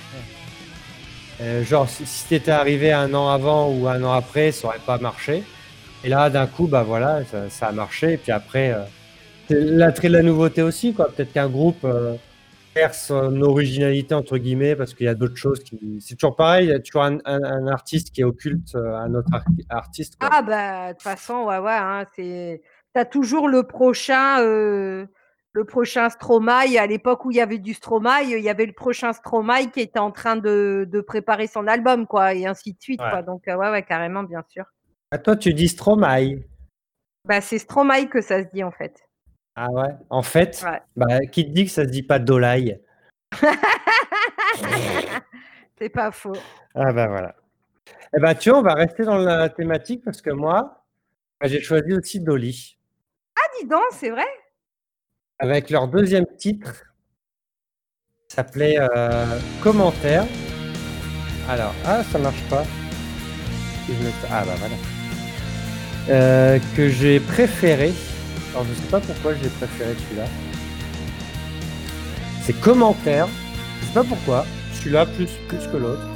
Euh, 1.42 1.64
genre, 1.64 1.88
si, 1.88 2.06
si 2.06 2.28
t'étais 2.28 2.52
arrivé 2.52 2.92
un 2.92 3.12
an 3.14 3.28
avant 3.28 3.68
ou 3.68 3.88
un 3.88 4.02
an 4.04 4.12
après, 4.12 4.52
ça 4.52 4.68
aurait 4.68 4.78
pas 4.86 4.98
marché. 4.98 5.42
Et 6.04 6.08
là, 6.08 6.30
d'un 6.30 6.46
coup, 6.46 6.66
bah 6.66 6.84
voilà, 6.84 7.22
ça, 7.48 7.66
a 7.66 7.72
marché. 7.72 8.14
Et 8.14 8.16
puis 8.16 8.32
après, 8.32 8.72
euh, 8.72 8.84
l'attrait 9.50 10.08
de 10.08 10.14
la 10.14 10.22
nouveauté 10.22 10.62
aussi, 10.62 10.94
quoi. 10.94 11.08
Peut-être 11.10 11.32
qu'un 11.32 11.48
groupe 11.48 11.84
euh, 11.84 12.14
perd 12.74 12.94
son 12.94 13.42
originalité, 13.42 14.14
entre 14.14 14.38
guillemets, 14.38 14.76
parce 14.76 14.94
qu'il 14.94 15.06
y 15.06 15.08
a 15.08 15.14
d'autres 15.14 15.36
choses 15.36 15.64
qui. 15.64 15.98
C'est 16.00 16.14
toujours 16.14 16.36
pareil, 16.36 16.66
il 16.66 16.70
y 16.70 16.74
a 16.74 16.78
toujours 16.78 17.02
un, 17.02 17.66
artiste 17.66 18.10
qui 18.12 18.22
occulte 18.22 18.76
un 18.76 19.14
autre 19.14 19.28
ar- 19.32 19.44
artiste. 19.68 20.16
Ah 20.20 20.42
bah 20.42 20.88
de 20.88 20.92
toute 20.92 21.02
façon 21.02 21.44
ouais 21.44 21.58
ouais 21.58 21.72
hein, 21.72 22.04
c'est 22.16 22.62
t'as 22.94 23.04
toujours 23.04 23.48
le 23.48 23.64
prochain 23.64 24.38
le 25.54 25.64
prochain 25.64 26.08
Stromae 26.08 26.78
à 26.78 26.86
l'époque 26.86 27.24
où 27.24 27.30
il 27.30 27.36
y 27.36 27.40
avait 27.40 27.58
du 27.58 27.74
Stromae 27.74 28.22
il 28.24 28.38
y 28.40 28.48
avait 28.48 28.64
le 28.66 28.72
prochain 28.72 29.12
Stromae 29.12 29.66
qui 29.72 29.80
était 29.80 29.98
en 29.98 30.10
train 30.10 30.36
de, 30.36 30.86
de 30.90 31.00
préparer 31.02 31.46
son 31.46 31.66
album 31.66 32.06
quoi 32.06 32.32
et 32.34 32.46
ainsi 32.46 32.72
de 32.72 32.80
suite 32.80 33.00
Ouais. 33.02 33.10
quoi 33.10 33.22
donc 33.22 33.46
euh, 33.48 33.56
ouais 33.56 33.70
ouais 33.70 33.82
carrément 33.82 34.22
bien 34.22 34.42
sûr 34.48 34.64
À 35.10 35.18
toi, 35.18 35.36
tu 35.36 35.52
dis 35.52 35.68
Stromae. 35.68 36.40
bah 37.26 37.40
c'est 37.42 37.58
Stromae 37.58 38.06
que 38.08 38.20
ça 38.22 38.42
se 38.42 38.48
dit 38.54 38.64
en 38.64 38.70
fait 38.72 38.98
Ah 39.56 39.68
ouais? 39.70 39.90
En 40.08 40.22
fait, 40.22 40.64
Ouais. 40.66 40.80
bah, 40.96 41.20
qui 41.30 41.44
te 41.46 41.50
dit 41.50 41.66
que 41.66 41.70
ça 41.70 41.84
se 41.84 41.90
dit 41.90 42.02
pas 42.02 42.18
Dolai 42.18 42.80
c'est 45.78 45.88
pas 45.88 46.10
faux 46.12 46.36
Ah 46.74 46.92
bah 46.92 47.08
voilà. 47.08 47.34
Eh 48.16 48.20
ben 48.20 48.34
tu 48.34 48.50
vois, 48.50 48.58
on 48.58 48.62
va 48.62 48.74
rester 48.74 49.04
dans 49.04 49.16
la 49.18 49.48
thématique 49.48 50.04
parce 50.04 50.20
que 50.20 50.30
moi, 50.30 50.84
bah, 51.40 51.48
j'ai 51.48 51.60
choisi 51.60 51.92
aussi 51.94 52.20
Dolly. 52.20 52.78
ah 53.36 53.40
dis 53.60 53.66
donc 53.66 53.82
c'est 53.92 54.10
vrai? 54.10 54.26
Avec 55.42 55.70
leur 55.70 55.88
deuxième 55.88 56.24
titre, 56.38 56.84
s'appelait 58.28 58.76
euh, 58.78 59.40
Commentaire. 59.60 60.24
Alors, 61.48 61.74
ah, 61.84 62.04
ça 62.04 62.18
marche 62.20 62.44
pas. 62.48 62.64
Ah 64.30 64.44
bah 64.46 64.54
voilà. 64.56 64.74
Euh, 66.10 66.60
que 66.76 66.88
j'ai 66.88 67.18
préféré. 67.18 67.92
Alors 68.52 68.64
je 68.66 68.74
sais 68.74 68.88
pas 68.88 69.00
pourquoi 69.00 69.34
j'ai 69.34 69.48
préféré 69.48 69.94
celui-là. 70.04 70.26
C'est 72.44 72.60
Commentaire. 72.60 73.26
Je 73.80 73.86
sais 73.86 73.94
pas 73.94 74.04
pourquoi. 74.04 74.46
Celui-là 74.74 75.06
plus, 75.06 75.30
plus 75.48 75.66
que 75.66 75.76
l'autre. 75.76 76.11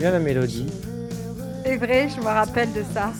J'aime 0.00 0.12
bien 0.12 0.18
la 0.20 0.24
mélodie. 0.24 0.66
c'est 1.64 1.76
vrai 1.76 2.08
je 2.08 2.20
me 2.20 2.26
rappelle 2.26 2.72
de 2.72 2.84
ça 2.94 3.10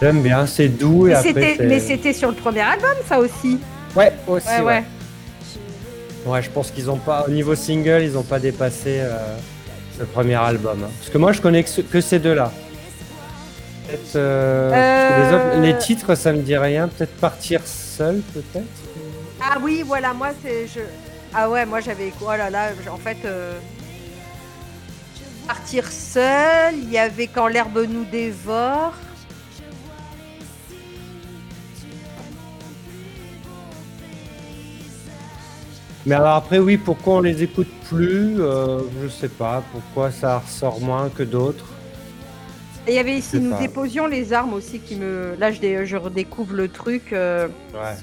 J'aime 0.00 0.22
bien, 0.22 0.46
c'est 0.46 0.68
doux 0.68 1.06
et 1.06 1.10
Mais 1.10 1.14
après. 1.16 1.56
mais 1.64 1.80
c'était 1.80 2.12
sur 2.12 2.28
le 2.28 2.34
premier 2.36 2.60
album, 2.60 2.90
ça 3.08 3.18
aussi. 3.18 3.58
Ouais, 3.96 4.12
aussi. 4.28 4.46
Ouais, 4.48 4.60
Ouais, 4.60 4.64
ouais. 4.64 4.84
Ouais, 6.26 6.42
je 6.42 6.50
pense 6.50 6.70
qu'ils 6.70 6.90
ont 6.90 6.98
pas, 6.98 7.24
au 7.26 7.30
niveau 7.30 7.54
single, 7.54 8.02
ils 8.02 8.16
ont 8.16 8.22
pas 8.22 8.38
dépassé 8.38 8.98
euh, 9.00 9.16
le 9.98 10.04
premier 10.06 10.34
album. 10.34 10.78
hein. 10.84 10.90
Parce 11.00 11.10
que 11.10 11.18
moi, 11.18 11.32
je 11.32 11.40
connais 11.40 11.64
que 11.64 12.00
ces 12.00 12.18
deux-là. 12.18 12.52
Peut-être. 13.88 14.16
euh, 14.16 14.70
les, 15.18 15.34
autres- 15.34 15.56
Euh. 15.56 15.60
les 15.62 15.78
titres, 15.78 16.14
ça 16.14 16.32
me 16.32 16.42
dit 16.42 16.56
rien. 16.56 16.88
Peut-être 16.88 17.16
partir 17.16 17.66
seul, 17.66 18.20
peut-être. 18.34 18.66
Ah 19.40 19.56
oui, 19.62 19.82
voilà, 19.86 20.12
moi 20.12 20.28
c'est 20.42 20.66
je. 20.66 20.80
Ah 21.34 21.48
ouais, 21.48 21.64
moi 21.64 21.80
j'avais 21.80 22.12
oh 22.22 22.28
là 22.30 22.50
là, 22.50 22.68
en 22.92 22.96
fait 22.98 23.18
euh, 23.24 23.58
partir 25.46 25.86
seul. 25.90 26.74
Il 26.74 26.90
y 26.90 26.98
avait 26.98 27.26
quand 27.28 27.46
l'herbe 27.48 27.86
nous 27.88 28.04
dévore. 28.04 28.92
Mais 36.06 36.14
alors 36.14 36.36
après, 36.36 36.58
oui, 36.58 36.76
pourquoi 36.78 37.14
on 37.16 37.20
les 37.20 37.42
écoute 37.42 37.68
plus 37.88 38.40
euh, 38.40 38.80
Je 39.02 39.08
sais 39.08 39.28
pas. 39.28 39.62
Pourquoi 39.72 40.10
ça 40.10 40.38
ressort 40.38 40.80
moins 40.80 41.08
que 41.10 41.22
d'autres? 41.22 41.66
Et 42.88 42.92
il 42.92 42.94
y 42.94 42.98
avait 42.98 43.16
ici 43.18 43.38
nous 43.38 43.50
déposions 43.60 44.06
les 44.06 44.32
armes 44.32 44.54
aussi 44.54 44.78
qui 44.80 44.96
me. 44.96 45.34
Là 45.38 45.52
je, 45.52 45.60
dé- 45.60 45.84
je 45.86 45.96
redécouvre 45.96 46.54
le 46.54 46.68
truc. 46.68 47.12
euh, 47.12 47.46
Ouais. 47.74 47.94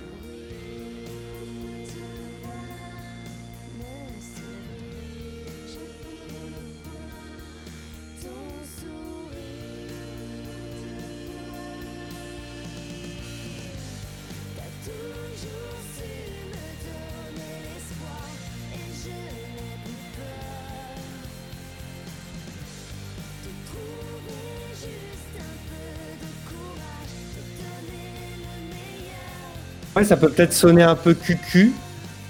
Ça 30.05 30.17
peut 30.17 30.29
peut-être 30.29 30.53
sonner 30.53 30.83
un 30.83 30.95
peu 30.95 31.13
cucu. 31.13 31.73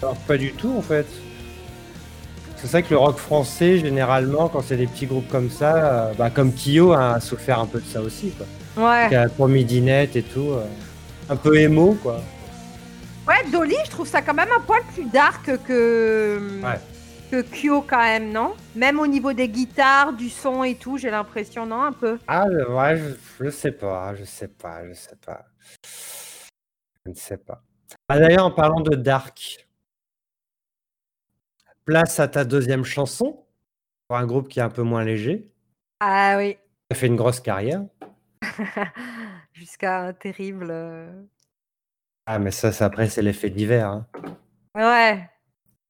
Alors 0.02 0.16
pas 0.18 0.38
du 0.38 0.52
tout 0.54 0.74
en 0.78 0.82
fait. 0.82 1.06
C'est 2.58 2.68
ça 2.68 2.82
que 2.82 2.90
le 2.90 2.98
rock 2.98 3.18
français, 3.18 3.78
généralement, 3.78 4.48
quand 4.50 4.62
c'est 4.62 4.78
des 4.78 4.88
petits 4.88 5.06
groupes 5.06 5.28
comme 5.30 5.50
ça, 5.52 5.76
euh, 5.76 6.14
bah, 6.18 6.30
comme 6.30 6.52
Kyo 6.54 6.94
a 6.94 7.20
souffert 7.20 7.60
un 7.60 7.66
peu 7.68 7.80
de 7.80 7.86
ça 7.86 8.02
aussi. 8.02 8.32
Quoi. 8.32 8.90
Ouais. 8.90 9.10
Qui 9.10 9.16
a 9.16 9.30
Pour 9.30 9.48
Midinette 9.48 10.16
et 10.16 10.24
tout. 10.24 10.52
euh, 10.52 10.64
un 11.30 11.36
peu 11.36 11.58
émo 11.58 11.98
quoi. 12.02 12.22
Ouais, 13.28 13.44
Dolly, 13.52 13.76
je 13.86 13.90
trouve 13.92 14.08
ça 14.08 14.22
quand 14.22 14.34
même 14.36 14.50
un 14.56 14.62
poil 14.62 14.82
plus 14.94 15.06
dark 15.06 15.50
que. 15.68 16.40
Ouais. 16.64 16.80
Que 17.32 17.42
Kyo 17.42 17.84
quand 17.88 17.98
même, 18.04 18.32
non? 18.32 18.54
Même 18.76 19.00
au 19.00 19.08
niveau 19.08 19.34
des 19.34 19.50
guitares, 19.50 20.14
du 20.14 20.30
son 20.30 20.64
et 20.64 20.76
tout, 20.76 20.98
j'ai 21.00 21.10
l'impression, 21.10 21.66
non 21.66 21.82
Un 21.82 21.92
peu? 21.92 22.20
Ah 22.28 22.46
ouais, 22.70 22.98
je, 22.98 23.46
je 23.46 23.50
sais 23.50 23.72
pas, 23.72 24.14
je 24.16 24.24
sais 24.24 24.48
pas, 24.48 24.82
je 24.88 24.94
sais 24.94 25.16
pas. 25.26 25.44
Je 27.06 27.12
ne 27.12 27.16
sais 27.16 27.38
pas. 27.38 27.64
Ah, 28.08 28.20
D'ailleurs, 28.20 28.46
en 28.46 28.52
parlant 28.52 28.82
de 28.82 28.96
Dark, 28.96 29.68
place 31.86 32.20
à 32.20 32.28
ta 32.28 32.44
deuxième 32.46 32.84
chanson, 32.84 33.46
pour 34.08 34.18
un 34.18 34.26
groupe 34.26 34.48
qui 34.50 34.60
est 34.60 34.64
un 34.64 34.70
peu 34.70 34.82
moins 34.82 35.04
léger. 35.04 35.52
Ah 36.00 36.36
oui. 36.38 36.58
Ça 36.92 36.98
fait 36.98 37.08
une 37.08 37.16
grosse 37.16 37.40
carrière. 37.40 37.84
Jusqu'à 39.54 40.02
un 40.02 40.14
terrible. 40.14 40.68
euh, 40.70 41.24
Ah, 42.26 42.40
mais 42.40 42.52
ça, 42.52 42.72
c'est 42.72 42.84
après, 42.84 43.08
c'est 43.10 43.22
l'effet 43.22 43.50
d'hiver. 43.50 43.88
hein. 43.90 44.08
Ouais. 44.76 45.30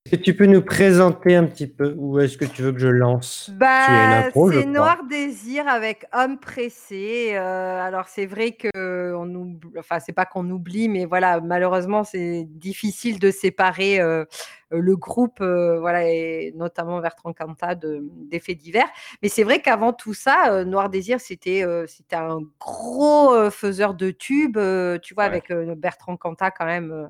Est-ce 0.07 0.17
que 0.17 0.21
tu 0.24 0.35
peux 0.35 0.45
nous 0.45 0.62
présenter 0.62 1.35
un 1.35 1.45
petit 1.45 1.65
peu 1.65 1.95
ou 1.97 2.19
est-ce 2.19 2.38
que 2.38 2.45
tu 2.45 2.62
veux 2.62 2.71
que 2.71 2.77
je 2.77 2.88
lance? 2.89 3.50
Bah, 3.55 4.29
c'est. 4.31 4.65
Noir 4.67 5.00
Désir 5.09 5.67
avec 5.67 6.05
Homme 6.13 6.38
pressé. 6.39 7.31
euh, 7.33 7.81
alors 7.81 8.07
c'est 8.07 8.27
vrai 8.27 8.51
que 8.51 9.15
on 9.15 9.33
oublie, 9.33 9.71
enfin 9.79 10.00
c'est 10.00 10.13
pas 10.13 10.25
qu'on 10.27 10.47
oublie, 10.51 10.89
mais 10.89 11.05
voilà, 11.05 11.41
malheureusement 11.41 12.03
c'est 12.03 12.43
difficile 12.47 13.17
de 13.17 13.31
séparer 13.31 14.00
euh, 14.00 14.25
le 14.69 14.95
groupe, 14.95 15.41
euh, 15.41 15.79
voilà, 15.79 16.07
et 16.07 16.53
notamment 16.55 17.00
Bertrand 17.01 17.33
Cantat 17.33 17.74
de- 17.74 18.03
des 18.29 18.39
faits 18.39 18.59
divers. 18.59 18.88
Mais 19.24 19.27
c'est 19.29 19.43
vrai 19.43 19.59
qu'avant 19.59 19.91
tout 19.91 20.13
ça, 20.13 20.63
Noir 20.65 20.91
Désir 20.91 21.19
c'était 21.19 21.65
c'était 21.88 22.15
un 22.15 22.41
gros 22.59 23.50
faiseur 23.50 23.95
de 23.95 24.12
tubes, 24.12 24.59
tu 25.01 25.15
vois, 25.15 25.24
Ouais. 25.24 25.29
avec 25.29 25.51
Bertrand 25.79 26.15
Cantat 26.15 26.51
quand 26.51 26.65
même. 26.67 27.09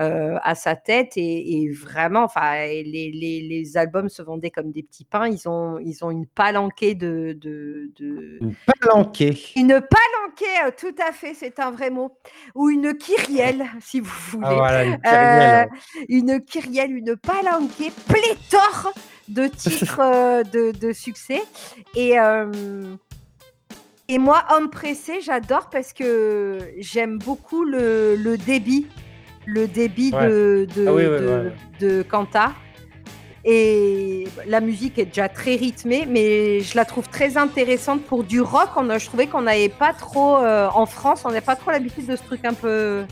Euh, 0.00 0.38
à 0.42 0.54
sa 0.54 0.76
tête 0.76 1.12
et, 1.16 1.62
et 1.62 1.68
vraiment, 1.70 2.24
enfin, 2.24 2.54
les, 2.66 2.82
les, 2.84 3.42
les 3.48 3.76
albums 3.76 4.08
se 4.08 4.22
vendaient 4.22 4.50
comme 4.50 4.72
des 4.72 4.82
petits 4.82 5.04
pains. 5.04 5.28
Ils 5.28 5.48
ont, 5.48 5.78
ils 5.78 6.02
ont 6.04 6.10
une 6.10 6.26
palanquée 6.26 6.94
de, 6.94 7.36
de, 7.38 7.90
de- 7.98 8.38
Une 8.40 8.54
palanquée. 8.66 9.38
une 9.56 9.68
palanquée, 9.68 10.66
euh, 10.66 10.70
tout 10.78 10.94
à 11.06 11.12
fait, 11.12 11.34
c'est 11.34 11.60
un 11.60 11.70
vrai 11.70 11.90
mot, 11.90 12.16
ou 12.54 12.70
une 12.70 12.94
kyrielle, 12.96 13.66
si 13.80 14.00
vous 14.00 14.10
voulez. 14.30 14.46
Ah 14.48 14.54
voilà, 14.54 14.84
une 14.84 14.94
Euh, 14.94 14.98
kyrielle. 15.02 15.68
une 16.08 16.44
kyrielle, 16.44 16.92
une 16.96 17.16
palanquée 17.16 17.92
pléthore 18.08 18.92
de 19.28 19.46
titres 19.48 19.98
de, 20.52 20.72
de 20.78 20.92
succès. 20.92 21.42
Et, 21.94 22.18
euh, 22.18 22.50
et 24.08 24.18
moi, 24.18 24.44
Homme 24.50 24.70
pressé, 24.70 25.20
j'adore 25.20 25.68
parce 25.70 25.92
que 25.92 26.58
j'aime 26.78 27.18
beaucoup 27.18 27.64
le, 27.64 28.16
le 28.16 28.36
débit, 28.38 28.86
le 29.46 29.66
débit 29.66 30.12
Ouais. 30.14 30.28
de, 30.28 30.66
de, 30.76 30.84
Ah 30.86 30.92
oui, 30.92 31.02
ouais, 31.06 31.20
de, 31.20 31.26
ouais. 31.26 31.52
de 31.80 32.02
Kanta. 32.02 32.52
Et 33.44 34.28
la 34.46 34.60
musique 34.60 34.98
est 34.98 35.06
déjà 35.06 35.28
très 35.30 35.56
rythmée, 35.56 36.04
mais 36.06 36.60
je 36.60 36.76
la 36.76 36.84
trouve 36.84 37.08
très 37.08 37.38
intéressante 37.38 38.02
pour 38.04 38.22
du 38.22 38.40
rock. 38.42 38.68
On 38.76 38.90
a, 38.90 38.98
je 38.98 39.06
trouvais 39.06 39.26
qu'on 39.28 39.42
n'avait 39.42 39.70
pas 39.70 39.94
trop, 39.94 40.36
euh, 40.36 40.68
en 40.74 40.84
France, 40.84 41.22
on 41.24 41.30
n'a 41.30 41.40
pas 41.40 41.56
trop 41.56 41.70
l'habitude 41.70 42.06
de 42.06 42.16
ce 42.16 42.22
truc 42.22 42.44
un 42.44 42.52
peu. 42.52 43.04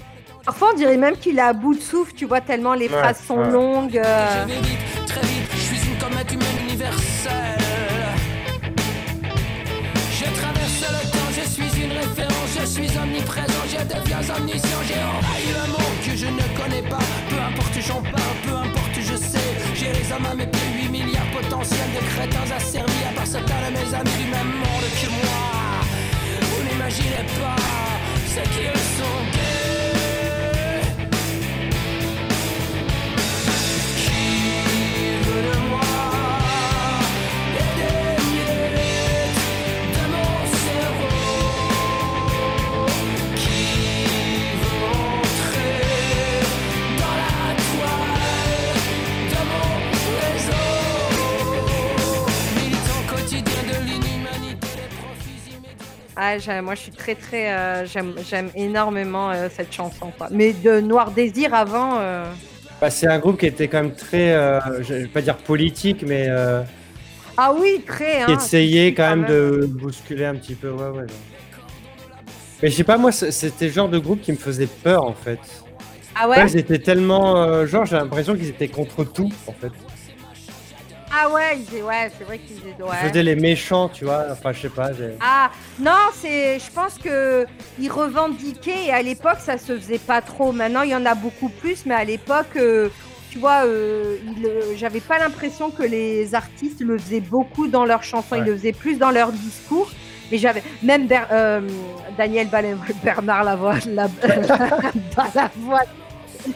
Parfois, 0.44 0.72
on 0.74 0.76
dirait 0.76 0.98
même 0.98 1.16
qu'il 1.16 1.38
est 1.38 1.42
à 1.42 1.54
bout 1.54 1.74
de 1.74 1.80
souffle, 1.80 2.12
tu 2.14 2.26
vois, 2.26 2.42
tellement 2.42 2.74
les 2.74 2.88
Ouais, 2.88 2.98
phrases 2.98 3.20
sont 3.26 3.38
ouais. 3.38 3.50
longues. 3.50 3.96
euh. 3.98 4.44
Je 4.46 4.52
vais 4.52 4.60
vite, 4.60 5.06
très 5.06 5.20
vite, 5.22 5.50
je 5.50 5.56
suis 5.74 5.90
une 5.92 5.98
comète 5.98 6.30
humaine 6.32 6.46
universelle. 6.68 7.58
Je 10.10 10.24
traverse 10.24 10.80
le 10.80 11.10
temps, 11.10 11.30
je 11.32 11.48
suis 11.48 11.82
une 11.84 11.92
référence, 11.92 12.58
je 12.60 12.66
suis 12.66 12.98
omniprésent, 12.98 13.64
je 13.66 13.96
deviens 13.96 14.36
omniscient, 14.36 14.78
j'ai 14.86 14.94
je 16.18 16.26
ne 16.26 16.46
connais 16.58 16.82
pas. 16.88 17.04
Peu 17.30 17.36
importe 17.36 17.78
j'en 17.86 18.02
parle, 18.02 18.38
peu 18.44 18.54
importe 18.54 18.96
je 18.96 19.16
sais. 19.16 19.50
J'ai 19.74 19.92
les 19.92 20.12
hommes 20.12 20.26
à 20.26 20.34
mes 20.34 20.46
pieds, 20.46 20.82
8 20.82 20.88
milliards 20.88 21.30
potentiels 21.30 21.90
de 21.94 22.04
crétins 22.12 22.50
asservis 22.56 23.04
à 23.08 23.12
part 23.14 23.26
certains 23.26 23.62
de 23.66 23.78
mes 23.78 23.94
amis 23.94 24.18
du 24.22 24.30
même 24.30 24.52
monde 24.62 24.88
que 25.00 25.08
moi. 25.20 25.40
Vous 26.40 26.62
n'imaginez 26.68 27.24
pas 27.40 27.56
ce 28.34 28.40
qu'ils 28.50 28.80
sont. 28.98 29.77
Ah, 56.20 56.36
moi, 56.62 56.74
je 56.74 56.80
suis 56.80 56.90
très, 56.90 57.14
très. 57.14 57.52
euh, 57.52 57.86
j'aime, 57.86 58.14
j'aime 58.28 58.50
énormément 58.56 59.30
euh, 59.30 59.48
cette 59.54 59.72
chanson. 59.72 60.10
Quoi. 60.18 60.28
Mais 60.32 60.52
de 60.52 60.80
Noir 60.80 61.12
Désir 61.12 61.54
avant. 61.54 61.98
euh, 61.98 62.24
Bah, 62.80 62.90
c'est 62.90 63.06
un 63.06 63.18
groupe 63.18 63.38
qui 63.38 63.46
était 63.46 63.68
quand 63.68 63.82
même 63.82 63.94
très, 63.94 64.32
euh, 64.34 64.58
je 64.82 64.94
vais 64.94 65.06
pas 65.06 65.20
dire 65.22 65.36
politique, 65.36 66.04
mais 66.06 66.26
euh, 66.28 66.62
Ah 67.36 67.52
oui, 67.52 67.82
très. 67.86 68.24
qui 68.24 68.32
Hein, 68.32 68.36
essayait 68.36 68.88
si, 68.88 68.94
quand 68.94 69.16
même 69.16 69.26
de 69.26 69.66
bousculer 69.66 70.24
un 70.26 70.34
petit 70.34 70.54
peu. 70.54 70.70
Ouais, 70.70 70.88
ouais. 70.90 71.06
Mais 72.62 72.70
je 72.70 72.74
sais 72.76 72.84
pas, 72.84 72.98
moi, 72.98 73.12
c- 73.12 73.30
c'était 73.30 73.66
le 73.66 73.72
genre 73.72 73.88
de 73.88 73.98
groupe 73.98 74.20
qui 74.20 74.32
me 74.32 74.36
faisait 74.36 74.66
peur 74.66 75.04
en 75.04 75.14
fait. 75.14 75.38
Ah 76.16 76.28
Ouais, 76.28 76.36
ouais 76.38 76.50
ils 76.50 76.58
étaient 76.58 76.80
tellement. 76.80 77.36
euh, 77.42 77.66
genre, 77.66 77.86
j'ai 77.86 77.94
l'impression 77.96 78.34
qu'ils 78.34 78.48
étaient 78.48 78.66
contre 78.68 79.04
tout 79.04 79.30
en 79.46 79.52
fait. 79.52 79.70
Ah 81.20 81.30
ouais, 81.30 81.58
ils 81.72 81.82
ouais 81.82 82.10
c'est 82.16 82.24
vrai 82.24 82.38
qu'ils 82.38 82.58
étaient. 82.58 82.74
Ils 82.78 82.84
ouais. 82.84 83.08
faisaient 83.08 83.22
les 83.22 83.34
méchants, 83.36 83.88
tu 83.88 84.04
vois. 84.04 84.26
Enfin, 84.30 84.52
je 84.52 84.60
sais 84.62 84.68
pas. 84.68 84.90
Ah 85.20 85.50
non, 85.80 85.92
c'est, 86.14 86.58
je 86.58 86.70
pense 86.70 86.94
que 86.98 87.46
ils 87.78 87.90
revendiquaient 87.90 88.86
et 88.86 88.92
à 88.92 89.02
l'époque 89.02 89.38
ça 89.40 89.58
se 89.58 89.76
faisait 89.76 89.98
pas 89.98 90.20
trop. 90.20 90.52
Maintenant 90.52 90.82
il 90.82 90.90
y 90.90 90.94
en 90.96 91.06
a 91.06 91.14
beaucoup 91.14 91.48
plus, 91.48 91.86
mais 91.86 91.94
à 91.94 92.04
l'époque, 92.04 92.56
euh, 92.56 92.88
tu 93.30 93.38
vois, 93.38 93.64
euh, 93.64 94.16
ils, 94.36 94.46
euh, 94.46 94.60
j'avais 94.76 95.00
pas 95.00 95.18
l'impression 95.18 95.70
que 95.70 95.82
les 95.82 96.34
artistes 96.34 96.80
le 96.80 96.96
faisaient 96.98 97.20
beaucoup 97.20 97.66
dans 97.66 97.84
leurs 97.84 98.04
chansons. 98.04 98.36
Ils 98.36 98.44
le 98.44 98.56
faisaient 98.56 98.72
plus 98.72 98.98
dans 98.98 99.10
leur 99.10 99.32
discours. 99.32 99.90
Mais 100.30 100.36
j'avais 100.38 100.62
même 100.82 101.06
Ber- 101.06 101.26
euh, 101.32 101.60
Daniel 102.18 102.48
Bernard 103.02 103.44
Lavoie, 103.44 103.76
la, 103.86 104.08
Balavoine, 105.16 105.86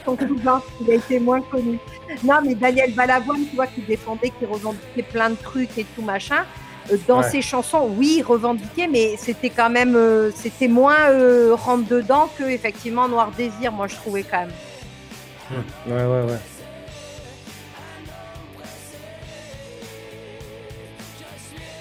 son 0.04 0.14
cousin, 0.16 0.62
il 0.82 0.90
a 0.90 0.94
été 0.94 1.18
moins 1.18 1.40
connu. 1.40 1.78
Non, 2.24 2.40
mais 2.44 2.54
Daniel 2.54 2.92
Balavoine, 2.94 3.44
tu 3.48 3.56
vois, 3.56 3.66
qui 3.66 3.80
défendait, 3.82 4.30
qui 4.38 4.44
revendiquait 4.46 5.02
plein 5.02 5.30
de 5.30 5.36
trucs 5.36 5.76
et 5.78 5.84
tout 5.96 6.02
machin. 6.02 6.44
euh, 6.90 6.96
Dans 7.06 7.18
Ouais. 7.20 7.28
ses 7.30 7.42
chansons, 7.42 7.88
oui, 7.96 8.16
il 8.18 8.22
revendiquait, 8.22 8.88
mais 8.88 9.16
c'était 9.16 9.50
quand 9.50 9.70
même, 9.70 9.94
euh, 9.96 10.30
c'était 10.34 10.68
moins 10.68 11.10
euh, 11.10 11.54
rentre 11.54 11.86
dedans 11.88 12.28
que 12.38 12.44
effectivement 12.44 13.08
Noir 13.08 13.30
Désir. 13.36 13.70
Moi, 13.72 13.86
je 13.88 13.94
trouvais 13.96 14.22
quand 14.24 14.40
même. 14.40 15.62
Ouais, 15.86 15.92
ouais, 16.04 16.30
ouais. 16.30 16.38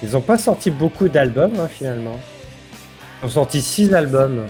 Ils 0.03 0.17
ont 0.17 0.21
pas 0.21 0.38
sorti 0.38 0.71
beaucoup 0.71 1.07
d'albums 1.09 1.59
hein, 1.59 1.67
finalement. 1.67 2.19
Ils 3.21 3.25
ont 3.27 3.29
sorti 3.29 3.61
six 3.61 3.93
albums. 3.93 4.47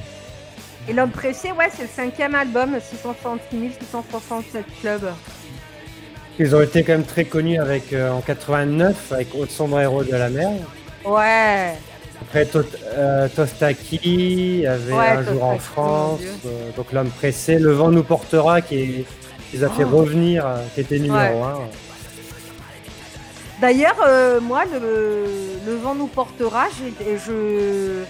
Et 0.88 0.94
l'homme 0.94 1.12
pressé, 1.12 1.52
ouais, 1.52 1.70
c'est 1.76 1.84
le 1.84 1.90
cinquième 1.90 2.34
album, 2.36 2.76
666 2.80 3.74
667 3.80 4.66
clubs. 4.82 5.12
Ils 6.42 6.56
ont 6.56 6.62
été 6.62 6.84
quand 6.84 6.94
même 6.94 7.04
très 7.06 7.26
connus 7.26 7.60
avec 7.60 7.94
euh, 7.94 8.10
en 8.12 8.20
89 8.22 9.12
avec 9.12 9.28
Haute 9.38 9.52
Sombrero 9.52 10.04
de 10.04 10.10
la 10.16 10.30
mer. 10.32 10.50
Ouais. 11.06 11.74
Après 12.20 12.46
Tot- 12.46 12.66
euh, 12.96 13.28
Tostaki, 13.28 14.00
il 14.04 14.60
y 14.62 14.66
avait 14.68 14.92
Ouais, 14.92 15.08
Un 15.10 15.22
jour 15.24 15.44
en 15.44 15.60
France, 15.60 16.22
euh, 16.48 16.50
donc 16.76 16.92
l'homme 16.94 17.12
pressé, 17.12 17.60
Le 17.60 17.72
vent 17.74 17.90
nous 17.92 18.02
portera 18.02 18.62
qui, 18.62 18.76
est- 18.76 19.06
qui 19.52 19.58
les 19.58 19.64
a 19.64 19.70
fait 19.70 19.84
Oh. 19.84 19.98
revenir, 19.98 20.48
euh, 20.48 20.56
qui 20.74 20.82
était 20.82 20.98
numéro 20.98 21.42
Ouais. 21.42 21.46
un. 21.46 21.60
D'ailleurs, 23.62 23.98
moi, 24.42 24.64
le, 24.66 25.26
le 25.68 25.76
vent 25.78 25.94
nous 25.94 26.08
portera. 26.08 26.66
j'ai- 26.80 27.18
Je, 27.24 28.02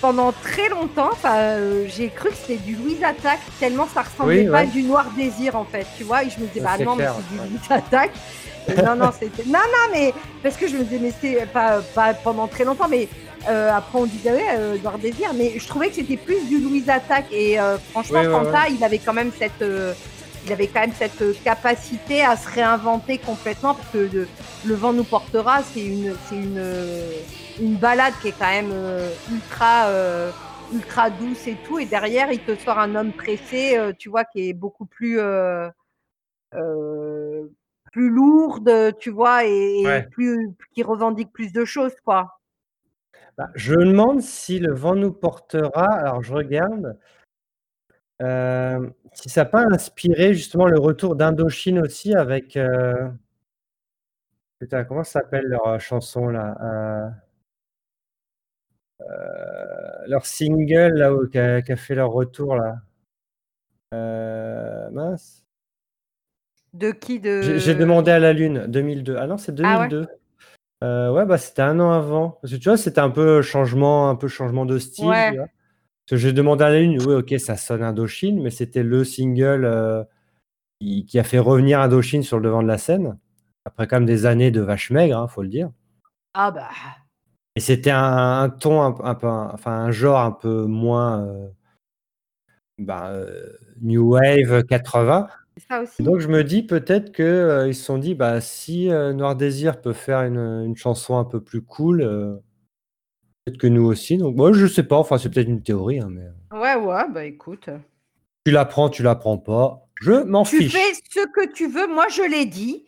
pendant 0.00 0.32
très 0.32 0.68
longtemps, 0.68 1.10
enfin, 1.12 1.36
euh, 1.36 1.86
j'ai 1.88 2.08
cru 2.08 2.30
que 2.30 2.36
c'était 2.36 2.56
du 2.56 2.76
Louise 2.76 3.02
Attaque, 3.02 3.40
tellement 3.58 3.86
ça 3.92 4.02
ressemblait 4.02 4.44
Oui, 4.44 4.50
pas 4.50 4.58
à 4.60 4.66
du 4.66 4.82
Noir 4.82 5.06
Désir 5.16 5.56
en 5.56 5.64
fait. 5.64 5.86
Tu 5.96 6.04
vois, 6.04 6.24
et 6.24 6.30
je 6.30 6.40
me 6.40 6.46
disais, 6.46 6.60
bah 6.60 6.76
non, 6.78 6.96
clair, 6.96 7.14
mais 7.16 7.22
c'est 7.22 7.34
du 7.34 7.40
ouais. 7.40 7.48
Louise 7.48 7.70
Attaque. 7.70 8.12
Et 8.68 8.82
non, 8.82 8.96
non, 8.96 9.10
c'était. 9.18 9.44
Non, 9.46 9.58
non, 9.58 9.92
mais 9.92 10.12
parce 10.42 10.56
que 10.56 10.68
je 10.68 10.76
me 10.76 10.84
disais, 10.84 10.98
mais 11.00 11.12
c'est 11.20 11.46
pas, 11.46 11.80
pas 11.94 12.14
pendant 12.14 12.46
très 12.46 12.64
longtemps, 12.64 12.88
mais 12.88 13.08
euh, 13.48 13.70
après 13.72 13.98
on 13.98 14.06
disait, 14.06 14.32
ouais, 14.32 14.46
euh, 14.58 14.76
Noir 14.82 14.98
Désir, 14.98 15.30
mais 15.34 15.58
je 15.58 15.66
trouvais 15.66 15.88
que 15.88 15.94
c'était 15.94 16.16
plus 16.16 16.46
du 16.48 16.58
Louise 16.58 16.88
Attaque. 16.88 17.26
Et 17.32 17.58
euh, 17.58 17.78
franchement, 17.92 18.20
Oui, 18.20 18.26
ouais, 18.26 18.32
Fanta, 18.32 18.68
il 18.68 18.82
avait 18.84 18.98
quand 18.98 19.14
même 19.14 19.30
cette. 19.38 19.64
Il 20.44 20.52
avait 20.52 20.68
quand 20.68 20.80
même 20.80 20.92
cette 20.92 21.42
capacité 21.42 22.22
à 22.22 22.36
se 22.36 22.48
réinventer 22.48 23.18
complètement 23.18 23.74
parce 23.74 23.88
que 23.90 24.08
le 24.66 24.74
vent 24.74 24.92
nous 24.92 25.04
portera, 25.04 25.62
c'est 25.62 25.84
une, 25.84 26.14
c'est 26.26 26.36
une, 26.36 26.62
une 27.60 27.76
balade 27.76 28.14
qui 28.20 28.28
est 28.28 28.38
quand 28.38 28.50
même 28.50 28.70
euh, 28.72 29.10
ultra, 29.32 29.86
euh, 29.88 30.30
ultra 30.72 31.10
douce 31.10 31.46
et 31.46 31.56
tout. 31.64 31.78
Et 31.78 31.86
derrière, 31.86 32.32
il 32.32 32.40
te 32.40 32.54
sort 32.56 32.78
un 32.78 32.94
homme 32.94 33.12
pressé, 33.12 33.76
euh, 33.76 33.92
tu 33.96 34.08
vois, 34.08 34.24
qui 34.24 34.48
est 34.48 34.52
beaucoup 34.52 34.86
plus, 34.86 35.18
euh, 35.20 35.68
plus 37.92 38.10
lourde, 38.10 38.96
tu 38.98 39.10
vois, 39.10 39.44
et, 39.44 40.04
plus, 40.10 40.50
qui 40.72 40.82
revendique 40.82 41.32
plus 41.32 41.52
de 41.52 41.64
choses, 41.64 41.94
quoi. 42.04 42.38
Bah, 43.36 43.48
je 43.54 43.72
me 43.72 43.84
demande 43.86 44.20
si 44.20 44.58
le 44.58 44.74
vent 44.74 44.96
nous 44.96 45.12
portera. 45.12 45.84
Alors 45.84 46.22
je 46.22 46.34
regarde. 46.34 46.98
euh, 48.20 48.90
si 49.14 49.28
ça 49.28 49.42
n'a 49.42 49.50
pas 49.50 49.64
inspiré 49.70 50.34
justement 50.34 50.66
le 50.66 50.78
retour 50.78 51.16
d'Indochine 51.16 51.80
aussi 51.80 52.14
avec. 52.14 52.56
euh, 52.56 53.08
Putain, 54.58 54.84
comment 54.84 55.04
ça 55.04 55.20
s'appelle 55.20 55.44
leur 55.46 55.66
euh, 55.68 55.78
chanson 55.78 56.28
là 56.28 56.56
euh, 56.60 57.10
euh, 59.02 60.06
Leur 60.08 60.26
single 60.26 60.94
là 60.94 61.14
où- 61.14 61.28
qui 61.28 61.38
a, 61.38 61.62
fait 61.76 61.94
leur 61.94 62.10
retour 62.10 62.56
là? 62.56 62.78
Euh, 63.94 64.90
mince. 64.90 65.44
De 66.74 66.90
qui 66.90 67.20
de... 67.20 67.58
J'ai 67.58 67.74
demandé 67.74 68.10
à 68.10 68.18
la 68.18 68.32
Lune 68.32 68.66
2002. 68.68 69.16
Ah 69.18 69.26
non, 69.26 69.38
c'est 69.38 69.52
Ah 69.62 69.80
ouais? 69.80 69.88
2002. 69.88 70.06
Euh, 70.84 71.12
ouais, 71.12 71.24
bah 71.26 71.38
c'était 71.38 71.62
un 71.62 71.80
an 71.80 71.90
avant. 71.92 72.38
Parce 72.42 72.52
que 72.52 72.58
tu 72.58 72.68
vois, 72.68 72.76
c'était 72.76 73.00
un 73.00 73.10
peu 73.10 73.42
changement, 73.42 74.10
un 74.10 74.16
peu 74.16 74.28
changement 74.28 74.66
de 74.66 74.78
style. 74.78 75.06
Ouais. 75.08 75.30
tu 75.30 75.36
vois. 75.38 75.48
J'ai 76.10 76.32
demandé 76.32 76.64
à 76.64 76.70
la 76.70 76.80
Lune, 76.80 76.98
oui, 77.06 77.14
ok, 77.14 77.34
ça 77.38 77.56
sonne 77.56 77.82
Indochine, 77.82 78.40
mais 78.42 78.50
c'était 78.50 78.82
le 78.82 79.04
single 79.04 79.64
euh, 79.64 80.02
qui, 80.80 81.06
qui 81.06 81.18
a 81.18 81.24
fait 81.24 81.38
revenir 81.38 81.80
Indochine 81.80 82.22
sur 82.22 82.38
le 82.38 82.44
devant 82.44 82.62
de 82.62 82.68
la 82.68 82.78
scène. 82.78 83.18
Après 83.64 83.86
quand 83.86 83.96
même 83.96 84.06
des 84.06 84.26
années 84.26 84.50
de 84.50 84.60
vache 84.60 84.90
maigre, 84.90 85.18
hein, 85.18 85.28
faut 85.28 85.42
le 85.42 85.48
dire. 85.48 85.70
Ah 86.34 86.50
bah... 86.50 86.68
Et 87.56 87.60
c'était 87.60 87.90
un, 87.90 88.42
un 88.42 88.48
ton, 88.50 88.80
un, 88.82 88.94
un 89.04 89.14
peu, 89.14 89.26
un- 89.26 89.50
enfin 89.52 89.72
un 89.72 89.90
genre 89.90 90.20
un 90.20 90.30
peu 90.30 90.64
moins 90.64 91.26
euh, 91.26 91.48
bah, 92.78 93.10
euh, 93.10 93.52
New 93.80 94.12
Wave 94.12 94.64
80. 94.64 95.28
C'est 95.56 95.66
ça 95.66 95.82
aussi. 95.82 96.02
Donc 96.02 96.20
je 96.20 96.28
me 96.28 96.44
dis 96.44 96.62
peut-être 96.62 97.10
que 97.12 97.22
euh, 97.22 97.68
ils 97.68 97.74
se 97.74 97.84
sont 97.84 97.98
dit 97.98 98.14
bah 98.14 98.40
si 98.40 98.90
euh, 98.90 99.12
Noir 99.12 99.34
Désir 99.34 99.80
peut 99.80 99.92
faire 99.92 100.22
une, 100.22 100.38
une 100.38 100.76
chanson 100.76 101.18
un 101.18 101.24
peu 101.24 101.40
plus 101.42 101.62
cool, 101.62 102.02
peut-être 103.48 103.60
que 103.60 103.66
nous 103.66 103.84
aussi. 103.86 104.18
Donc 104.18 104.36
moi 104.36 104.52
je 104.52 104.66
sais 104.66 104.82
pas, 104.82 104.96
enfin 104.96 105.18
c'est 105.18 105.28
peut-être 105.30 105.48
une 105.48 105.62
théorie, 105.62 106.00
hein, 106.00 106.08
mais 106.10 106.22
euh, 106.22 106.60
Ouais, 106.60 106.74
ouais, 106.76 107.02
bah 107.12 107.24
écoute. 107.24 107.68
tu 108.44 108.52
la 108.52 108.64
prends, 108.64 108.88
tu 108.88 109.02
la 109.02 109.14
prends 109.14 109.38
pas, 109.38 109.86
je 110.00 110.24
m'en 110.24 110.44
Tu 110.44 110.58
fiche. 110.58 110.72
fais 110.72 110.94
ce 110.94 111.26
que 111.26 111.52
tu 111.52 111.68
veux, 111.68 111.86
moi 111.86 112.06
je 112.10 112.22
l'ai 112.22 112.46
dit. 112.46 112.84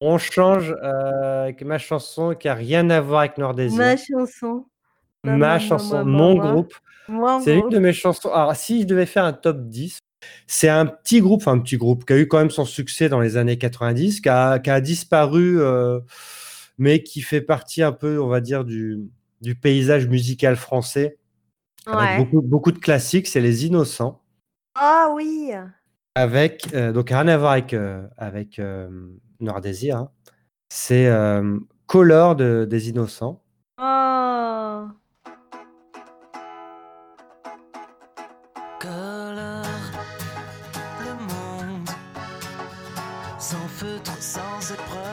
On 0.00 0.18
change 0.18 0.74
euh, 0.82 1.44
avec 1.44 1.62
ma 1.62 1.78
chanson 1.78 2.34
qui 2.38 2.48
a 2.48 2.54
rien 2.54 2.90
à 2.90 3.00
voir 3.00 3.20
avec 3.20 3.38
Noir 3.38 3.54
Désir. 3.54 3.78
Ma 3.78 3.96
chanson. 3.96 4.66
Ma, 5.24 5.36
ma, 5.36 5.58
chanson, 5.58 5.98
ma, 5.98 6.04
mon 6.04 6.34
groupe. 6.34 6.74
C'est 7.42 7.54
l'une 7.54 7.70
de 7.70 7.78
mes 7.78 7.92
chansons. 7.92 8.30
Alors, 8.30 8.54
si 8.56 8.82
je 8.82 8.86
devais 8.86 9.06
faire 9.06 9.24
un 9.24 9.32
top 9.32 9.68
10, 9.68 9.98
c'est 10.46 10.68
un 10.68 10.84
petit 10.86 11.20
groupe, 11.20 11.40
enfin 11.42 11.52
un 11.52 11.58
petit 11.60 11.76
groupe 11.78 12.04
qui 12.04 12.12
a 12.12 12.18
eu 12.18 12.28
quand 12.28 12.38
même 12.38 12.50
son 12.50 12.64
succès 12.66 13.08
dans 13.08 13.20
les 13.20 13.36
années 13.38 13.56
90, 13.56 14.20
qui 14.20 14.28
a, 14.28 14.58
qui 14.58 14.68
a 14.70 14.80
disparu, 14.80 15.60
euh, 15.60 16.00
mais 16.76 17.02
qui 17.02 17.20
fait 17.22 17.40
partie 17.40 17.82
un 17.82 17.92
peu, 17.92 18.20
on 18.20 18.28
va 18.28 18.40
dire, 18.40 18.64
du, 18.64 19.00
du 19.44 19.54
paysage 19.54 20.08
musical 20.08 20.56
français, 20.56 21.18
avec 21.86 22.18
beaucoup, 22.18 22.40
beaucoup 22.42 22.72
de 22.72 22.78
classiques. 22.78 23.26
C'est 23.28 23.40
Les 23.42 23.66
Innocents, 23.66 24.22
Ah 24.74 25.10
oui. 25.14 25.50
avec, 26.14 26.74
euh, 26.74 26.92
donc 26.92 27.10
rien 27.10 27.28
à 27.28 27.36
voir 27.36 27.52
avec, 27.52 27.74
euh, 27.74 28.06
avec 28.16 28.58
euh, 28.58 28.88
Noir 29.40 29.60
Désir. 29.60 29.98
hein. 29.98 30.10
C'est 30.70 31.06
euh, 31.06 31.58
Color 31.86 32.36
de, 32.36 32.66
des 32.68 32.88
Innocents. 32.88 33.42
Oh. 33.78 34.86
Colore 38.80 39.66
le 41.00 41.14
monde 41.28 41.88
sans 43.38 43.68
feutre, 43.68 44.16
sans 44.22 44.72
épreuve 44.72 45.03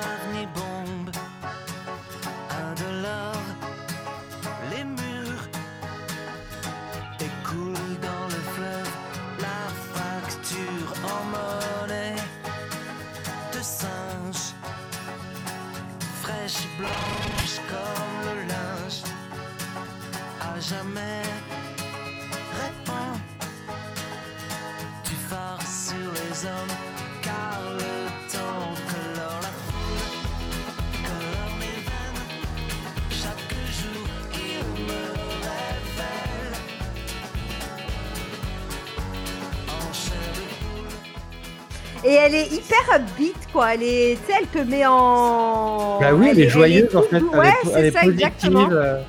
Et 42.04 42.14
elle 42.14 42.34
est 42.34 42.48
hyper 42.52 42.80
upbeat, 42.96 43.36
quoi. 43.54 43.76
Elle 43.76 43.84
est, 43.84 44.18
tu 44.26 44.32
sais, 44.34 44.40
elle 44.42 44.48
te 44.48 44.68
met 44.68 44.86
en. 44.88 46.00
Bah 46.00 46.14
oui, 46.14 46.30
elle, 46.32 46.40
est 46.40 46.50
joyeuse 46.50 46.96
en 46.96 47.02
toute 47.02 47.10
fait. 47.12 47.20
dou- 47.20 47.30
Elle 47.34 47.40
Ouais, 47.40 47.48
est, 47.48 47.52
elle 47.66 47.72
c'est 47.72 47.88
est 47.88 47.92
ça, 47.92 48.04
exactement. 48.06 48.70
euh, 48.72 49.02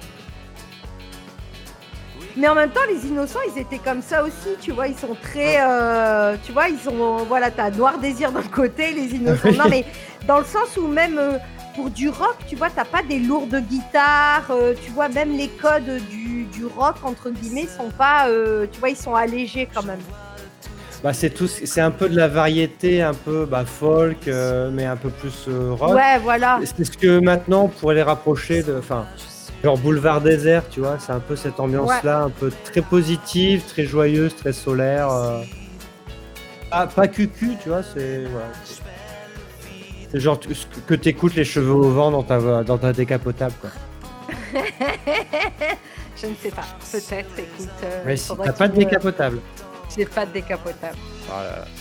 Mais 2.37 2.49
en 2.49 2.55
même 2.55 2.71
temps, 2.71 2.81
les 2.91 3.07
innocents, 3.07 3.39
ils 3.55 3.61
étaient 3.61 3.79
comme 3.79 4.03
ça 4.03 4.23
aussi, 4.25 4.57
tu 4.61 4.73
vois. 4.73 4.89
Ils 4.89 4.97
sont 4.97 5.15
très, 5.23 5.57
euh, 5.61 6.37
tu 6.45 6.53
vois, 6.53 6.69
ils 6.69 6.79
sont, 6.79 7.19
voilà, 7.29 7.51
t'as 7.51 7.71
Noir 7.71 7.99
Désir 7.99 8.31
d'un 8.33 8.43
côté, 8.43 8.93
les 8.93 9.07
innocents. 9.17 9.53
non, 9.53 9.69
mais 9.71 9.85
dans 10.27 10.39
le 10.39 10.45
sens 10.45 10.77
où 10.77 10.87
même 10.87 11.19
euh, 11.19 11.39
pour 11.75 11.89
du 11.91 12.09
rock, 12.11 12.37
tu 12.47 12.57
vois, 12.57 12.69
t'as 12.71 12.85
pas 12.85 13.03
des 13.03 13.19
lourdes 13.19 13.57
guitares, 13.71 14.47
euh, 14.51 14.75
tu 14.85 14.91
vois, 14.91 15.09
même 15.09 15.31
les 15.37 15.49
codes 15.49 16.01
du, 16.11 16.45
du 16.45 16.67
rock 16.67 16.97
entre 17.05 17.31
guillemets 17.31 17.67
sont 17.75 17.91
pas, 17.91 18.27
tu 18.71 18.79
vois, 18.81 18.91
ils 18.91 18.97
sont 18.97 19.15
allégés 19.15 19.67
quand 19.73 19.83
même. 19.83 20.01
Bah, 21.03 21.13
c'est 21.13 21.31
tout, 21.31 21.49
c'est 21.49 21.81
un 21.81 21.91
peu 21.91 22.09
de 22.09 22.17
la 22.17 22.29
variété, 22.29 23.03
un 23.03 23.15
peu 23.15 23.45
bah, 23.45 23.65
folk, 23.65 24.29
euh, 24.29 24.71
mais 24.73 24.85
un 24.85 24.97
peu 24.97 25.11
plus 25.11 25.47
euh, 25.49 25.73
rock. 25.73 25.95
Ouais, 25.97 26.19
voilà. 26.23 26.61
C'est 26.65 26.85
ce 26.85 26.97
que 26.97 27.19
maintenant 27.19 27.65
on 27.65 27.69
pourrait 27.69 27.97
les 27.97 28.03
rapprocher 28.03 28.63
de. 28.63 28.77
Enfin, 28.79 29.07
Genre 29.65 29.79
Boulevard 29.79 30.21
Désert, 30.21 30.69
tu 30.69 30.81
vois, 30.81 30.97
c'est 30.99 31.13
un 31.13 31.21
peu 31.21 31.37
cette 31.37 31.61
ambiance-là, 31.61 32.23
un 32.23 32.31
peu 32.31 32.53
très 32.65 32.83
positive, 32.83 33.63
très 33.69 33.85
joyeuse, 33.85 34.35
très 34.35 34.53
solaire. 34.53 35.09
euh. 35.11 35.43
Ah, 36.73 36.87
pas 36.89 37.07
cucu, 37.07 37.53
tu 37.63 37.69
vois, 37.69 37.83
c'est. 37.83 38.25
C'est 40.11 40.21
genre 40.21 40.39
que- 40.87 40.95
t'écoutes 40.95 41.35
les 41.37 41.45
cheveux 41.45 41.73
au 41.73 41.91
vent 41.91 42.11
dans 42.11 42.23
ta, 42.23 42.63
dans 42.65 42.77
ta 42.79 42.93
décapotable, 42.93 43.55
quoi. 43.61 43.71
Je 46.21 46.27
ne 46.27 46.35
sais 46.43 46.51
pas. 46.51 46.63
Peut-être, 46.93 47.39
écoute. 47.39 47.69
euh, 47.85 48.03
Mais 48.07 48.17
si, 48.17 48.31
t'as 48.37 48.53
pas 48.53 48.69
de 48.69 48.79
me- 48.79 49.41
J'ai 49.97 50.07
pas 50.07 50.25
de 50.27 50.33
décapotable. 50.33 50.97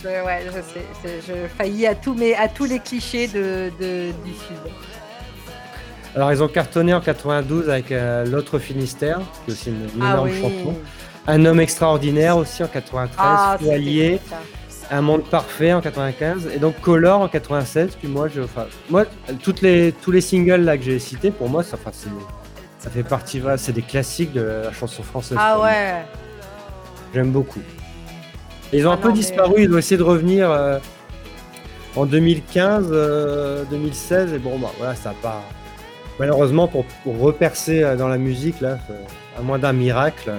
Je- 0.02 0.08
ouais, 0.08 0.42
je 0.46 0.52
sais. 0.52 0.86
c'est- 1.02 1.20
Je 1.26 1.46
faillis 1.56 1.86
à 1.86 1.94
tous, 1.94 2.14
mes, 2.14 2.34
à 2.34 2.48
tous 2.48 2.64
les 2.64 2.78
clichés 2.78 3.26
de, 3.28 3.70
de- 3.80 4.12
du 4.24 4.32
Sud. 4.32 4.72
Alors, 6.14 6.30
ils 6.32 6.42
ont 6.42 6.48
cartonné 6.48 6.92
en 6.92 7.00
92 7.00 7.70
avec 7.70 7.90
euh, 7.90 8.26
L'autre 8.26 8.58
Finistère, 8.58 9.20
qui 9.44 9.50
est 9.50 9.54
aussi 9.54 9.70
une, 9.70 9.82
une 9.96 10.02
Ah 10.02 10.12
énorme 10.12 10.28
oui. 10.28 10.40
chanson. 10.40 10.74
Un 11.26 11.44
homme 11.46 11.60
extraordinaire 11.60 12.36
aussi 12.36 12.62
en 12.62 12.66
93, 12.68 13.16
Ah. 13.18 13.56
Un 14.90 15.00
monde 15.00 15.24
parfait 15.24 15.72
en 15.72 15.80
95, 15.80 16.48
et 16.54 16.58
donc 16.58 16.78
Color 16.82 17.20
en 17.22 17.28
96. 17.28 17.96
Puis 17.98 18.08
moi, 18.08 18.28
je, 18.28 18.42
enfin, 18.42 18.66
moi, 18.90 19.04
toutes 19.42 19.62
les, 19.62 19.92
tous 19.92 20.10
les 20.10 20.20
singles 20.20 20.64
là 20.64 20.76
que 20.76 20.82
j'ai 20.84 20.98
cités, 20.98 21.30
pour 21.30 21.48
moi, 21.48 21.62
ça, 21.62 21.76
enfin, 21.80 21.90
c'est- 21.94 22.10
ça 22.78 22.90
fait 22.90 23.04
partie, 23.04 23.40
c'est 23.56 23.72
des 23.72 23.80
classiques 23.82 24.32
de 24.32 24.42
la 24.64 24.72
chanson 24.72 25.02
française. 25.02 25.38
Ah 25.40 25.60
ouais. 25.60 26.02
J'aime 27.14 27.30
beaucoup. 27.30 27.60
Ils 28.72 28.86
ont 28.86 28.90
Ah 28.90 28.94
un 28.94 28.96
peu 28.96 29.08
non, 29.08 29.14
mais- 29.14 29.20
disparu, 29.20 29.62
ils 29.64 29.72
ont 29.74 29.78
essayé 29.78 29.96
de 29.98 30.02
revenir 30.02 30.50
euh, 30.50 30.78
en 31.96 32.06
2015, 32.06 32.88
euh, 32.90 33.64
2016, 33.70 34.32
et 34.32 34.38
bon, 34.38 34.58
bah 34.58 34.70
voilà, 34.78 34.94
ça 34.94 35.14
pas. 35.22 35.42
Malheureusement, 36.18 36.68
pour, 36.68 36.84
pour 37.04 37.18
repercer 37.18 37.82
euh, 37.82 37.96
dans 37.96 38.08
la 38.08 38.18
musique, 38.18 38.60
là, 38.60 38.78
à 39.38 39.42
moins 39.42 39.58
d'un 39.58 39.72
miracle. 39.72 40.32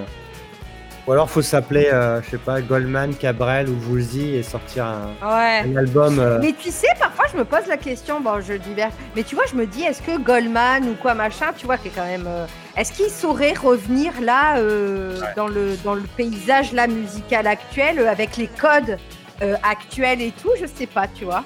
Ou 1.06 1.12
alors, 1.12 1.28
faut 1.28 1.42
s'appeler, 1.42 1.90
euh, 1.92 2.22
je 2.22 2.30
sais 2.30 2.38
pas, 2.38 2.62
Goldman, 2.62 3.14
Cabrel 3.14 3.68
ou 3.68 3.76
Woolsey 3.90 4.36
et 4.38 4.42
sortir 4.42 4.86
un, 4.86 5.08
Ouais. 5.22 5.62
un 5.70 5.76
album. 5.76 6.18
euh, 6.18 6.38
Mais 6.40 6.54
tu 6.58 6.70
sais, 6.70 6.86
parfois 6.98 7.26
je 7.30 7.36
me 7.36 7.44
pose 7.44 7.66
la 7.68 7.76
question, 7.76 8.20
bon 8.22 8.40
je 8.40 8.54
divers, 8.54 8.88
mais 9.14 9.22
tu 9.22 9.34
vois, 9.34 9.44
je 9.50 9.54
me 9.54 9.66
dis, 9.66 9.82
est-ce 9.82 10.00
que 10.00 10.16
Goldman 10.18 10.88
ou 10.88 10.94
quoi 10.94 11.12
machin, 11.12 11.48
tu 11.54 11.66
vois, 11.66 11.76
qui 11.76 11.88
est 11.88 11.92
quand 11.94 12.06
même. 12.06 12.24
euh, 12.26 12.46
est-ce 12.76 12.90
qu'il 12.92 13.10
saurait 13.10 13.52
revenir 13.52 14.12
là 14.22 14.56
euh, 14.56 15.20
dans, 15.36 15.46
le, 15.46 15.76
dans 15.84 15.94
le 15.94 16.04
paysage 16.16 16.72
là, 16.72 16.86
musical 16.86 17.46
actuel, 17.46 17.98
avec 18.08 18.38
les 18.38 18.46
codes 18.48 18.96
euh, 19.42 19.56
actuels 19.62 20.22
et 20.22 20.32
tout? 20.42 20.50
Je 20.58 20.64
sais 20.66 20.86
pas, 20.86 21.06
tu 21.06 21.26
vois. 21.26 21.44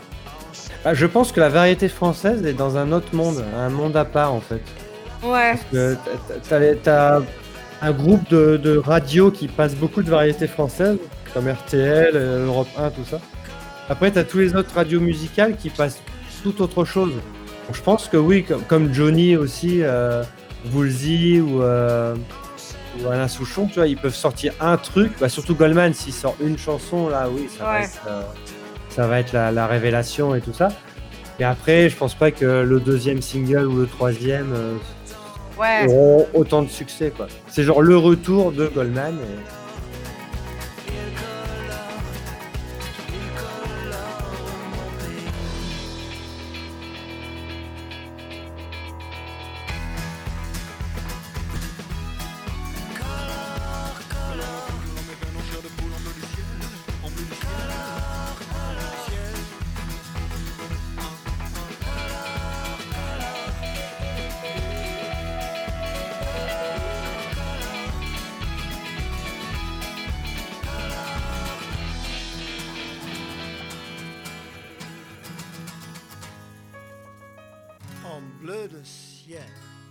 ah, 0.85 0.95
je 0.95 1.05
pense 1.07 1.33
que 1.33 1.41
la 1.41 1.49
variété 1.49 1.89
française 1.89 2.47
est 2.47 2.53
dans 2.53 2.77
un 2.77 2.93
autre 2.93 3.13
monde, 3.13 3.45
un 3.57 3.71
monde 3.71 3.97
à 3.97 4.05
part 4.05 4.33
en 4.33 4.41
fait. 4.41 4.63
Ouais. 5.25 5.55
T'as- 5.73 5.97
t'as 6.49 6.59
les- 6.61 6.77
T'as 6.77 7.19
un 7.83 7.93
groupe 7.93 8.29
de, 8.31 8.57
de 8.57 8.77
radio 8.77 9.31
qui 9.31 9.49
passe 9.49 9.75
beaucoup 9.75 10.03
de 10.03 10.11
variétés 10.11 10.47
françaises, 10.49 10.99
comme 11.35 11.49
RTL, 11.49 12.11
euh, 12.15 12.47
Europe 12.47 12.69
1, 12.77 12.91
tout 12.91 13.05
ça. 13.09 13.21
Après, 13.89 14.11
t'as 14.11 14.25
tous 14.25 14.39
les 14.39 14.55
autres 14.57 14.75
radios 14.75 15.01
musicales 15.01 15.57
qui 15.57 15.71
passent 15.71 16.01
tout 16.43 16.61
autre 16.63 16.85
chose. 16.85 17.13
Je 17.73 17.81
pense 17.83 18.09
que 18.09 18.17
oui, 18.17 18.45
comme, 18.45 18.63
comme 18.63 18.93
Johnny 18.95 19.37
aussi, 19.37 19.83
euh, 19.83 20.23
Woolsey 20.73 21.41
ou, 21.41 21.63
euh, 21.63 22.15
ou 23.01 23.09
Alain 23.09 23.29
Souchon, 23.29 23.67
tu 23.67 23.75
vois, 23.75 23.87
ils 23.87 23.97
peuvent 23.97 24.15
sortir 24.15 24.53
un 24.61 24.77
truc. 24.77 25.13
Bah, 25.21 25.29
surtout 25.29 25.55
Goldman, 25.55 25.95
s'il 25.95 26.13
sort 26.13 26.37
une 26.41 26.59
chanson, 26.59 27.09
là, 27.09 27.29
oui, 27.31 27.49
ça 27.57 27.65
va 27.65 27.73
Ouais. 27.73 27.85
être, 27.85 28.01
euh, 28.09 28.23
ça 28.91 29.07
va 29.07 29.21
être 29.21 29.33
la, 29.33 29.53
la 29.53 29.67
révélation 29.67 30.35
et 30.35 30.41
tout 30.41 30.53
ça. 30.53 30.69
Et 31.39 31.45
après, 31.45 31.89
je 31.89 31.97
pense 31.97 32.15
pas 32.15 32.31
que 32.33 32.63
le 32.63 32.81
deuxième 32.81 33.23
single 33.23 33.67
ou 33.67 33.77
le 33.77 33.87
troisième 33.87 34.53
euh, 34.55 34.75
Ouais. 35.59 35.87
autant 36.35 36.63
de 36.63 36.69
succès 36.69 37.13
quoi. 37.15 37.27
C'est 37.49 37.63
genre 37.65 37.83
le 37.83 37.97
retour 37.97 38.53
de 38.53 38.67
Goldman. 38.67 39.17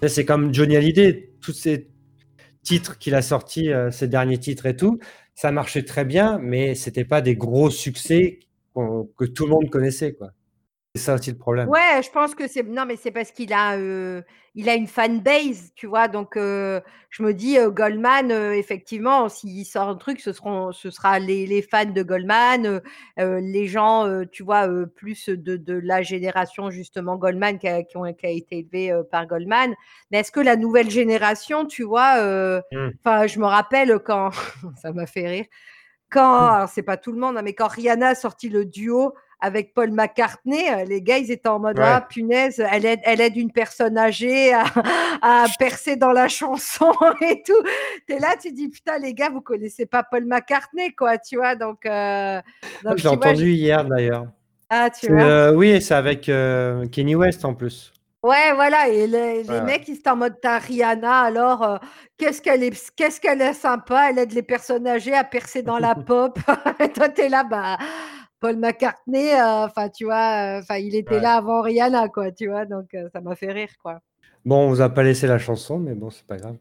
C'est 0.06 0.26
comme 0.26 0.54
Johnny 0.54 0.76
Hallyday, 0.76 1.32
tous 1.42 1.54
ces 1.54 1.88
titres 2.62 3.00
qu'il 3.00 3.16
a 3.16 3.22
sortis, 3.22 3.72
euh, 3.72 3.90
ces 3.90 4.08
derniers 4.08 4.38
titres 4.38 4.68
et 4.68 4.76
tout, 4.76 5.00
ça 5.34 5.52
marchait 5.52 5.84
très 5.84 6.06
bien, 6.06 6.38
mais 6.40 6.76
c'était 6.76 7.06
pas 7.06 7.22
des 7.22 7.36
gros 7.36 7.70
succès 7.72 8.40
que 8.76 9.26
tout 9.26 9.46
le 9.46 9.52
monde 9.52 9.70
connaissait 9.72 10.14
quoi. 10.14 10.32
C'est 10.96 11.02
ça 11.04 11.14
aussi 11.16 11.32
le 11.32 11.38
problème. 11.38 11.70
Ouais, 11.70 12.02
je 12.04 12.10
pense 12.12 12.34
que 12.34 12.48
c'est 12.48 12.64
non, 12.64 12.86
mais 12.86 12.96
c'est 12.96 13.12
parce 13.12 13.32
qu'il 13.32 13.52
a, 13.54 13.78
il 14.56 14.70
a 14.70 14.74
une 14.76 14.88
fan 14.88 15.20
base, 15.22 15.72
tu 15.76 15.86
vois? 15.86 16.08
Donc 16.08 16.38
heu, 16.38 16.82
je 17.10 17.24
me 17.24 17.34
dis, 17.34 17.58
heu, 17.58 17.70
Goldman, 17.72 18.32
effectivement, 18.32 19.28
s'il 19.28 19.66
sort 19.66 19.90
un 19.90 19.96
truc, 19.96 20.20
ce 20.22 20.32
seront 20.34 20.72
ce 20.72 20.90
sera 20.90 21.20
les 21.20 21.46
les 21.46 21.62
fans 21.62 21.86
de 21.86 22.04
Goldman, 22.04 22.82
les 23.18 23.68
gens, 23.68 24.24
tu 24.32 24.44
vois, 24.44 24.68
plus 24.96 25.30
de 25.30 25.58
de 25.58 25.74
la 25.74 26.02
génération 26.04 26.70
justement 26.72 27.18
Goldman 27.18 27.60
qui 27.60 27.68
a 27.68 27.84
qui 27.84 27.98
ont 27.98 28.12
qui 28.14 28.26
a 28.26 28.30
été 28.30 28.60
élevée, 28.60 28.94
par 29.12 29.28
Goldman. 29.28 29.76
Mais 30.12 30.20
est-ce 30.20 30.32
que 30.32 30.40
la 30.40 30.56
nouvelle 30.56 30.90
génération, 30.90 31.66
tu 31.66 31.84
vois, 31.84 32.62
Mmh. 32.72 32.98
enfin, 33.04 33.28
je 33.28 33.40
me 33.40 33.46
rappelle 33.46 34.00
quand 34.00 34.32
ça 34.82 34.92
m'a 34.94 35.06
fait 35.06 35.28
rire, 35.28 35.46
quand 36.10 36.50
Mmh. 36.50 36.54
alors 36.54 36.70
c'est 36.70 36.84
pas 36.84 36.98
tout 36.98 37.12
le 37.12 37.20
monde, 37.20 37.38
hein, 37.38 37.42
mais 37.44 37.54
quand 37.54 37.68
Rihanna 37.68 38.10
a 38.10 38.16
sorti 38.16 38.50
le 38.50 38.66
duo 38.66 39.14
avec 39.40 39.74
Paul 39.74 39.92
McCartney, 39.92 40.70
heu, 40.70 40.86
les 40.86 41.02
gars, 41.02 41.18
ils 41.18 41.32
étaient 41.32 41.50
en 41.50 41.60
mode: 41.60 41.78
Ouais. 41.78 41.86
«Ah 41.86 42.06
punaise, 42.08 42.64
elle 42.72 42.86
aide 42.86 43.00
elle 43.04 43.22
aide 43.22 43.38
une 43.38 43.52
personne 43.52 43.98
âgée 43.98 44.54
à 44.54 44.64
à 45.22 45.46
percer 45.60 45.96
dans 45.96 46.12
la 46.12 46.28
chanson 46.28 46.92
et 47.22 47.44
tout». 47.44 47.62
Tu 48.08 48.16
es 48.16 48.20
là, 48.20 48.36
tu 48.42 48.52
dis: 48.52 48.70
«Putain 48.70 48.98
les 48.98 49.14
gars, 49.14 49.30
vous 49.30 49.42
connaissez 49.42 49.86
pas 49.86 50.04
Paul 50.04 50.26
McCartney 50.26 50.94
quoi», 50.94 51.18
tu 51.18 51.38
vois? 51.38 51.56
Donc 51.56 51.86
l'ai 53.04 53.04
vois, 53.04 53.12
entendu 53.12 53.52
hier 53.52 53.86
d'ailleurs. 53.86 54.28
ah 54.70 54.90
tu 54.90 55.12
vois? 55.12 55.24
euh, 55.24 55.54
oui, 55.54 55.82
c'est 55.82 55.94
avec 55.94 56.30
euh, 56.30 56.88
Kenny 56.88 57.16
West 57.16 57.46
en 57.46 57.54
plus. 57.54 57.94
Ouais, 58.24 58.52
voilà 58.56 58.90
et 58.90 59.06
les 59.08 59.62
mecs, 59.62 59.88
ils 59.88 59.96
étaient 59.96 60.10
en 60.10 60.16
mode: 60.16 60.42
«Tu 60.42 60.48
Rihanna 60.48 61.22
alors, 61.22 61.80
qu'est-ce 62.18 62.42
qu'elle 62.42 62.64
est 62.64 62.92
qu'est-ce 62.96 63.22
qu'elle 63.22 63.42
est 63.42 63.54
sympa, 63.54 64.10
elle 64.10 64.18
aide 64.18 64.34
les 64.34 64.42
personnes 64.42 64.88
âgées 64.88 65.14
à 65.14 65.24
percer 65.24 65.62
dans 65.62 65.78
la 65.78 65.94
pop». 66.08 66.38
Et 66.80 66.90
toi, 66.90 67.10
tu 67.10 67.22
es 67.22 67.30
là, 67.30 67.44
bah, 67.44 67.78
Paul 68.40 68.58
McCartney, 68.58 69.32
heu, 69.34 69.66
enfin 69.66 69.90
tu 69.90 70.06
vois, 70.06 70.58
heu, 70.58 70.60
enfin 70.62 70.78
il 70.78 70.96
était 70.96 71.16
Ouais. 71.16 71.22
là 71.22 71.36
avant 71.36 71.62
Rihanna 71.62 72.10
quoi, 72.10 72.32
tu 72.32 72.48
vois? 72.48 72.66
Donc 72.66 72.94
heu, 72.94 73.10
ça 73.14 73.22
m'a 73.22 73.36
fait 73.36 73.52
rire 73.52 73.70
quoi. 73.82 74.00
Bon, 74.46 74.66
on 74.66 74.70
vous 74.70 74.82
a 74.82 74.90
pas 74.90 75.04
laissé 75.04 75.28
la 75.28 75.40
chanson, 75.40 75.80
mais 75.80 75.94
bon, 75.94 76.10
c'est 76.10 76.26
pas 76.26 76.38
grave. 76.38 76.56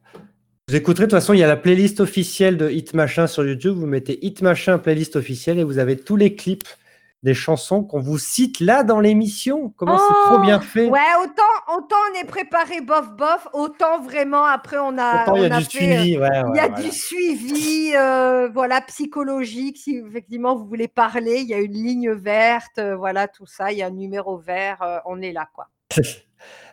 Vous 0.68 0.74
écouterez, 0.74 1.04
de 1.06 1.10
toute 1.10 1.20
façon, 1.20 1.32
il 1.32 1.38
y 1.38 1.44
a 1.44 1.46
la 1.46 1.56
playlist 1.56 2.00
officielle 2.00 2.56
de 2.56 2.68
Hit 2.68 2.94
Machin 2.94 3.28
sur 3.28 3.46
YouTube. 3.46 3.76
Vous 3.76 3.86
mettez 3.86 4.18
Hit 4.26 4.42
Machin 4.42 4.78
playlist 4.78 5.14
officielle 5.14 5.60
et 5.60 5.64
vous 5.64 5.78
avez 5.78 5.96
tous 5.96 6.16
les 6.16 6.34
clips 6.34 6.66
des 7.22 7.34
chansons 7.34 7.82
qu'on 7.82 8.00
vous 8.00 8.18
cite 8.18 8.60
là 8.60 8.82
dans 8.84 9.00
l'émission. 9.00 9.72
Comment 9.76 9.98
c'est 9.98 10.28
trop 10.28 10.38
bien 10.40 10.60
fait. 10.60 10.86
Oh! 10.88 10.92
Ouais, 10.92 11.00
autant 11.22 11.76
autant 11.76 11.96
on 12.12 12.20
est 12.20 12.26
préparé 12.26 12.80
bof 12.80 13.10
bof, 13.16 13.48
autant 13.52 14.00
vraiment 14.00 14.44
après 14.44 14.78
on 14.78 14.96
a 14.98 15.24
il 15.36 15.42
y 15.42 15.44
a 15.46 15.58
du 15.58 15.64
fait, 15.64 15.96
heu, 15.96 15.98
suivi. 16.00 16.18
Ouais, 16.18 16.28
il 16.28 16.56
y 16.56 16.58
a 16.60 16.68
voilà. 16.68 16.82
du 16.82 16.90
suivi, 16.92 17.92
heu, 17.96 18.50
voilà, 18.52 18.80
psychologique, 18.82 19.78
si 19.78 19.96
effectivement 19.96 20.54
vous 20.54 20.66
voulez 20.66 20.88
parler, 20.88 21.40
il 21.40 21.48
y 21.48 21.54
a 21.54 21.58
une 21.58 21.72
ligne 21.72 22.12
verte, 22.12 22.78
heu, 22.78 22.94
voilà 22.94 23.28
tout 23.28 23.46
ça, 23.46 23.72
il 23.72 23.78
y 23.78 23.82
a 23.82 23.86
un 23.86 23.90
numéro 23.90 24.38
vert, 24.38 25.02
on 25.06 25.20
est 25.22 25.32
là 25.32 25.48
quoi. 25.52 25.68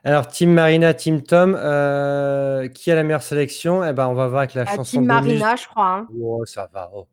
Alors, 0.04 0.28
Team 0.28 0.52
Marina, 0.54 0.94
Team 0.94 1.24
Tom, 1.24 1.56
euh, 1.58 2.68
qui 2.68 2.92
a 2.92 2.96
la 2.96 3.04
meilleure 3.04 3.24
sélection? 3.24 3.86
Eh 3.86 3.94
ben, 3.94 4.08
on 4.08 4.14
va 4.14 4.28
voir 4.28 4.40
avec 4.40 4.54
la 4.54 4.64
Ah, 4.68 4.76
chanson 4.76 4.98
Team. 5.00 5.06
Marina, 5.06 5.56
je 5.56 5.66
crois, 5.68 5.88
hein. 5.88 6.08
Oh, 6.22 6.44
ça 6.46 6.70
va. 6.74 6.92
oh. 6.94 7.08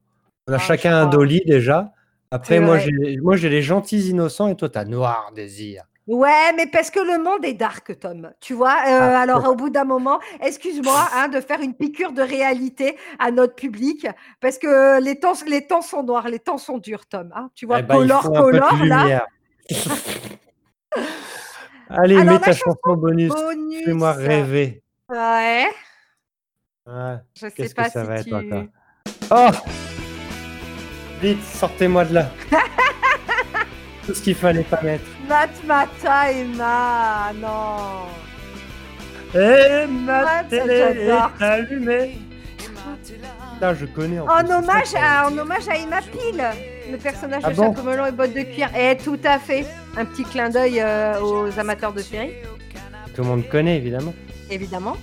On 0.49 0.53
a 0.53 0.57
Ah, 0.57 0.59
chacun 0.59 0.97
un 0.97 1.07
crois. 1.07 1.19
dolly 1.19 1.41
déjà. 1.47 1.93
Après, 2.31 2.61
moi, 2.61 2.79
j'ai 2.79 3.17
moi, 3.21 3.37
j'ai 3.37 3.49
les 3.49 3.63
gentils 3.63 4.09
innocents 4.11 4.49
et 4.49 4.57
toi, 4.57 4.69
t'as 4.69 4.85
Noir 4.85 5.33
Désir. 5.35 5.85
Ouais, 6.07 6.53
mais 6.57 6.67
parce 6.67 6.91
que 6.91 6.99
le 7.01 7.23
monde 7.23 7.45
est 7.45 7.55
dark, 7.55 7.99
Tom. 8.01 8.33
Tu 8.41 8.55
vois? 8.55 8.73
Heu, 8.89 8.99
Ah, 9.01 9.21
alors 9.21 9.49
au 9.49 9.55
bout 9.55 9.71
d'un 9.71 9.85
moment, 9.85 10.19
excuse-moi, 10.41 11.09
hein, 11.15 11.29
de 11.29 11.41
faire 11.41 11.61
une 11.61 11.75
piqûre 11.75 12.13
de 12.13 12.23
réalité 12.23 12.97
à 13.19 13.31
notre 13.31 13.55
public, 13.55 14.07
parce 14.41 14.59
que 14.59 15.01
les 15.01 15.19
temps 15.21 15.35
les 15.47 15.67
temps 15.67 15.83
sont 15.83 16.03
noirs, 16.03 16.29
les 16.29 16.39
temps 16.41 16.59
sont 16.59 16.79
durs, 16.79 17.07
Tom, 17.07 17.33
hein. 17.35 17.51
Tu 17.55 17.67
vois? 17.67 17.81
Eh 17.81 17.83
ben, 17.83 17.97
Color, 17.97 18.23
color 18.33 18.85
là. 18.85 19.27
Allez, 21.89 22.17
Alors 22.17 22.35
mets 22.35 22.41
ta 22.41 22.53
chanson 22.53 22.77
chanson 22.85 22.97
bonus. 22.97 23.33
bonus, 23.33 23.85
Fais-moi 23.85 24.13
rêver. 24.13 24.83
Ouais. 25.09 25.67
Ouais. 26.87 27.17
Je 27.35 27.41
sais 27.41 27.51
Qu'est-ce 27.51 27.75
pas 27.75 27.85
que 27.85 27.91
ça 27.93 28.03
si 28.03 28.09
va 28.09 28.23
tu. 28.23 28.29
être 28.31 28.37
encore? 28.37 28.65
Oh 29.33 30.00
Vite, 31.23 31.43
sortez-moi 31.45 32.05
de 32.07 32.15
là. 32.15 32.31
Tout 34.07 34.15
ce 34.15 34.23
qu'il 34.23 34.35
fallait 34.35 34.63
pas 34.63 34.81
mettre. 34.83 35.05
Matmata 35.29 36.33
Emma, 36.33 37.33
non. 37.37 38.07
Et 39.39 39.87
ma 39.87 40.43
télé 40.45 40.75
est 41.09 41.43
allumée. 41.45 42.19
Putain, 43.55 43.75
je 43.75 43.87
connais 43.87 44.19
en, 44.19 44.25
En 44.27 44.39
plus, 44.39 44.47
c'est 44.49 44.55
hommage, 44.55 44.95
à, 45.01 45.29
en 45.29 45.39
hommage 45.39 45.69
à 45.69 45.77
Emma 45.77 46.01
Peel, 46.01 46.43
le 46.91 46.97
personnage 46.97 47.43
Ah 47.45 47.51
de 47.51 47.55
bon 47.55 47.75
chapeau 47.75 47.83
melon 47.89 48.07
et 48.07 48.13
bottes 48.13 48.35
de 48.35 48.43
cuir. 48.43 48.71
Et 48.75 48.97
tout 48.97 49.19
à 49.23 49.39
fait. 49.39 49.67
Un 49.97 50.05
petit 50.07 50.25
clin 50.25 50.49
d'œil 50.49 50.81
euh, 50.81 51.21
aux 51.21 51.59
amateurs 51.59 51.93
de 51.93 52.01
série, 52.01 52.31
Tout 53.15 53.23
le 53.23 53.29
monde 53.29 53.49
connaît, 53.49 53.77
évidemment. 53.77 54.15
évidemment. 54.51 54.97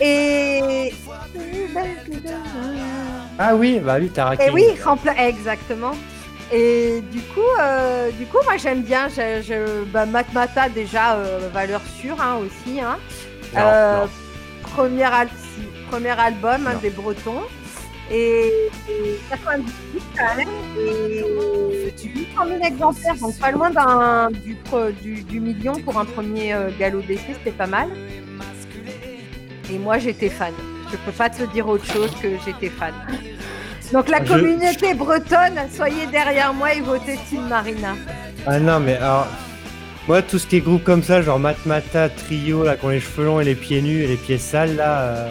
Et. 0.00 0.92
Ah 3.38 3.54
oui, 3.54 3.78
bah 3.82 3.96
oui, 4.00 4.08
Tara 4.10 4.34
Et 4.34 4.50
oui, 4.50 4.64
rempla- 4.84 5.16
exactement. 5.28 5.92
Et 6.52 7.00
du 7.12 7.20
coup, 7.20 7.40
euh, 7.60 8.10
du 8.12 8.26
coup, 8.26 8.38
moi 8.44 8.56
j'aime 8.56 8.82
bien. 8.82 9.08
Je, 9.08 9.40
je, 9.42 9.84
bah, 9.84 10.04
Matmata 10.06 10.68
déjà 10.68 11.14
euh, 11.14 11.48
valeur 11.52 11.80
sûre 12.00 12.20
hein, 12.20 12.38
aussi. 12.44 12.80
Hein. 12.80 12.98
Non, 13.54 13.60
Euh, 13.62 13.96
non. 14.04 14.08
Premier, 14.74 15.04
al- 15.04 15.28
si, 15.28 15.62
premier 15.90 16.10
album 16.18 16.66
hein, 16.66 16.74
des 16.82 16.90
Bretons. 16.90 17.42
Et, 18.12 18.50
et 18.88 19.20
98 19.30 20.02
quand 20.18 20.36
même. 20.36 20.48
Et 20.76 21.24
800 22.08 22.46
000 22.48 22.64
exemplaires, 22.64 23.14
donc 23.16 23.38
pas 23.38 23.52
loin 23.52 23.70
d'un, 23.70 24.30
du, 24.32 24.56
du, 25.00 25.22
du 25.22 25.38
million 25.40 25.74
pour 25.84 25.96
un 25.98 26.04
premier 26.04 26.52
galop 26.78 27.02
d'essai, 27.02 27.34
c'était 27.38 27.52
pas 27.56 27.68
mal. 27.68 27.88
Et 29.72 29.78
moi 29.78 29.98
j'étais 29.98 30.28
fan. 30.28 30.52
Je 30.92 30.96
peux 30.96 31.12
pas 31.12 31.30
te 31.30 31.42
dire 31.44 31.68
autre 31.68 31.84
chose 31.86 32.10
que 32.20 32.28
j'étais 32.44 32.68
fan. 32.70 32.92
Donc 33.92 34.08
la 34.08 34.24
Je- 34.24 34.28
communauté 34.32 34.94
bretonne, 34.94 35.58
soyez 35.74 36.06
derrière 36.06 36.52
moi 36.54 36.74
et 36.74 36.80
votez 36.80 37.18
Team 37.28 37.46
Marina. 37.48 37.94
Ah 38.46 38.58
non, 38.58 38.80
mais 38.80 38.96
alors. 38.96 39.26
Moi, 40.08 40.22
tout 40.22 40.38
ce 40.38 40.46
qui 40.46 40.56
est 40.56 40.60
groupe 40.60 40.82
comme 40.82 41.02
ça, 41.02 41.22
genre 41.22 41.38
Matmata, 41.38 42.08
Trio, 42.08 42.64
là, 42.64 42.76
qui 42.76 42.84
ont 42.86 42.88
les 42.88 43.00
cheveux 43.00 43.26
longs 43.26 43.40
et 43.40 43.44
les 43.44 43.54
pieds 43.54 43.82
nus 43.82 44.02
et 44.02 44.06
les 44.08 44.16
pieds 44.16 44.38
sales, 44.38 44.74
là. 44.76 45.00
euh, 45.02 45.30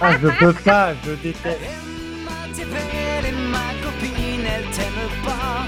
Ah, 0.00 0.12
je 0.22 0.28
peux 0.28 0.52
pas, 0.52 0.90
je 1.04 1.10
déteste. 1.22 1.44
Emma, 1.46 2.30
t'es 2.54 2.64
belle 2.64 3.26
et 3.32 3.50
ma 3.50 3.68
copine, 3.82 4.44
elle 4.46 4.70
t'aime 4.70 5.24
pas. 5.24 5.66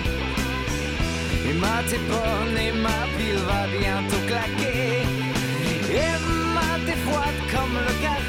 Emma, 1.50 1.82
t'es 1.88 1.98
bonne 2.08 2.56
et 2.56 2.72
ma 2.72 3.00
pile 3.16 3.40
va 3.48 3.66
bientôt 3.80 4.22
claquer. 4.28 5.02
Emma, 5.90 6.78
t'es 6.86 6.96
froide 7.04 7.40
comme 7.50 7.74
le 7.74 7.92
de 8.04 8.19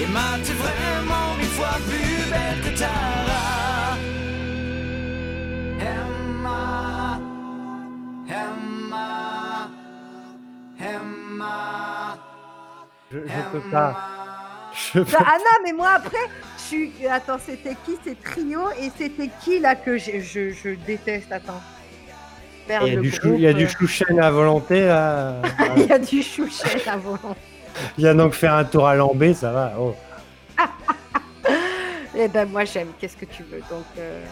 Emma, 0.00 0.38
t'es 0.44 0.52
vraiment 0.52 1.34
mille 1.38 1.46
fois 1.48 1.76
plus 1.88 2.30
belle 2.30 2.60
que 2.72 2.78
Tara. 2.78 3.96
Emma, 5.80 7.18
Emma, 8.28 9.68
Emma. 10.78 12.18
Je, 13.10 13.18
je 13.18 13.42
peux 13.52 13.70
pas. 13.70 13.96
Je 14.72 15.00
peux 15.00 15.12
Bah, 15.12 15.18
ah 15.26 15.38
non, 15.38 15.64
mais 15.64 15.72
moi 15.72 15.90
après, 15.96 16.16
je 16.58 16.62
suis. 16.62 16.92
Attends, 17.10 17.38
c'était 17.44 17.76
qui 17.84 17.96
C'est 18.04 18.22
Trio 18.22 18.70
et 18.80 18.90
c'était 18.96 19.30
qui 19.42 19.58
là 19.58 19.74
que 19.74 19.98
j'ai- 19.98 20.20
je, 20.22 20.50
je 20.52 20.70
déteste 20.86 21.32
Attends. 21.32 21.60
Il 22.68 22.72
y 22.94 22.96
a 22.96 23.00
du, 23.00 23.10
chou, 23.12 23.20
groupe, 23.20 23.34
il 23.36 23.42
y 23.42 23.46
a 23.46 23.52
du 23.52 23.64
euh, 23.64 23.68
chouchen 23.68 24.18
à 24.20 24.30
volonté, 24.30 24.86
là. 24.86 25.34
Il 25.76 25.86
y 25.86 25.92
a 25.92 25.98
du 26.00 26.20
chouchet 26.22 26.88
à 26.88 26.96
volant. 26.96 27.36
A 28.04 28.14
donc 28.14 28.32
faire 28.34 28.54
un 28.54 28.64
tour 28.64 28.86
à 28.86 28.94
Lambé, 28.94 29.34
ça 29.34 29.52
va. 29.52 29.74
Oh. 29.78 29.94
Eh 32.18 32.28
ben 32.28 32.48
moi 32.48 32.64
j'aime. 32.64 32.88
Qu'est-ce 32.98 33.16
que 33.16 33.26
tu 33.26 33.42
veux 33.42 33.60
Donc 33.70 33.84
euh, 33.98 34.24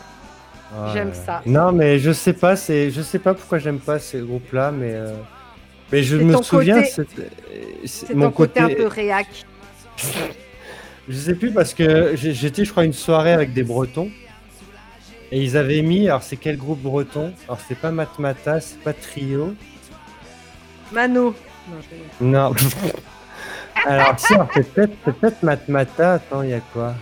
Ouais. 0.74 0.90
J'aime 0.94 1.12
ça. 1.12 1.42
Non, 1.46 1.70
mais 1.70 1.98
je 1.98 2.10
sais 2.10 2.32
pas, 2.32 2.56
c'est, 2.56 2.90
je 2.90 3.02
sais 3.02 3.18
pas 3.18 3.34
pourquoi 3.34 3.58
j'aime 3.58 3.78
pas 3.78 3.98
ces 3.98 4.18
groupes-là, 4.20 4.72
mais, 4.72 4.92
euh, 4.94 5.14
mais 5.92 6.02
je 6.02 6.16
me 6.16 6.42
souviens, 6.42 6.82
c'est, 6.82 8.14
mon 8.14 8.26
ton 8.26 8.30
côté, 8.32 8.60
côté. 8.60 8.72
un 8.72 8.76
peu 8.76 8.86
réac. 8.86 9.26
Je 11.06 11.14
sais 11.18 11.34
plus 11.34 11.52
parce 11.52 11.74
que 11.74 12.16
j'étais, 12.16 12.64
je 12.64 12.70
crois, 12.70 12.84
une 12.86 12.94
soirée 12.94 13.34
avec 13.34 13.52
des 13.52 13.62
Bretons 13.62 14.10
et 15.30 15.38
ils 15.42 15.54
avaient 15.58 15.82
mis, 15.82 16.08
alors 16.08 16.22
c'est 16.22 16.38
quel 16.38 16.56
groupe 16.56 16.80
breton? 16.80 17.34
Alors 17.46 17.58
c'est 17.68 17.76
pas 17.78 17.90
Matmata, 17.90 18.58
c'est 18.60 18.78
pas 18.80 18.94
Trio. 18.94 19.54
Mano. 20.92 21.34
Non, 21.68 21.76
je- 21.82 22.24
Non. 22.24 22.54
Alors 23.86 24.18
si, 24.18 24.34
alors, 24.34 24.48
c'est 24.54 24.72
peut-être, 24.72 24.96
peut-être 24.96 25.42
Matmata. 25.42 26.14
Attends, 26.14 26.42
il 26.42 26.50
y 26.50 26.54
a 26.54 26.60
quoi? 26.72 26.94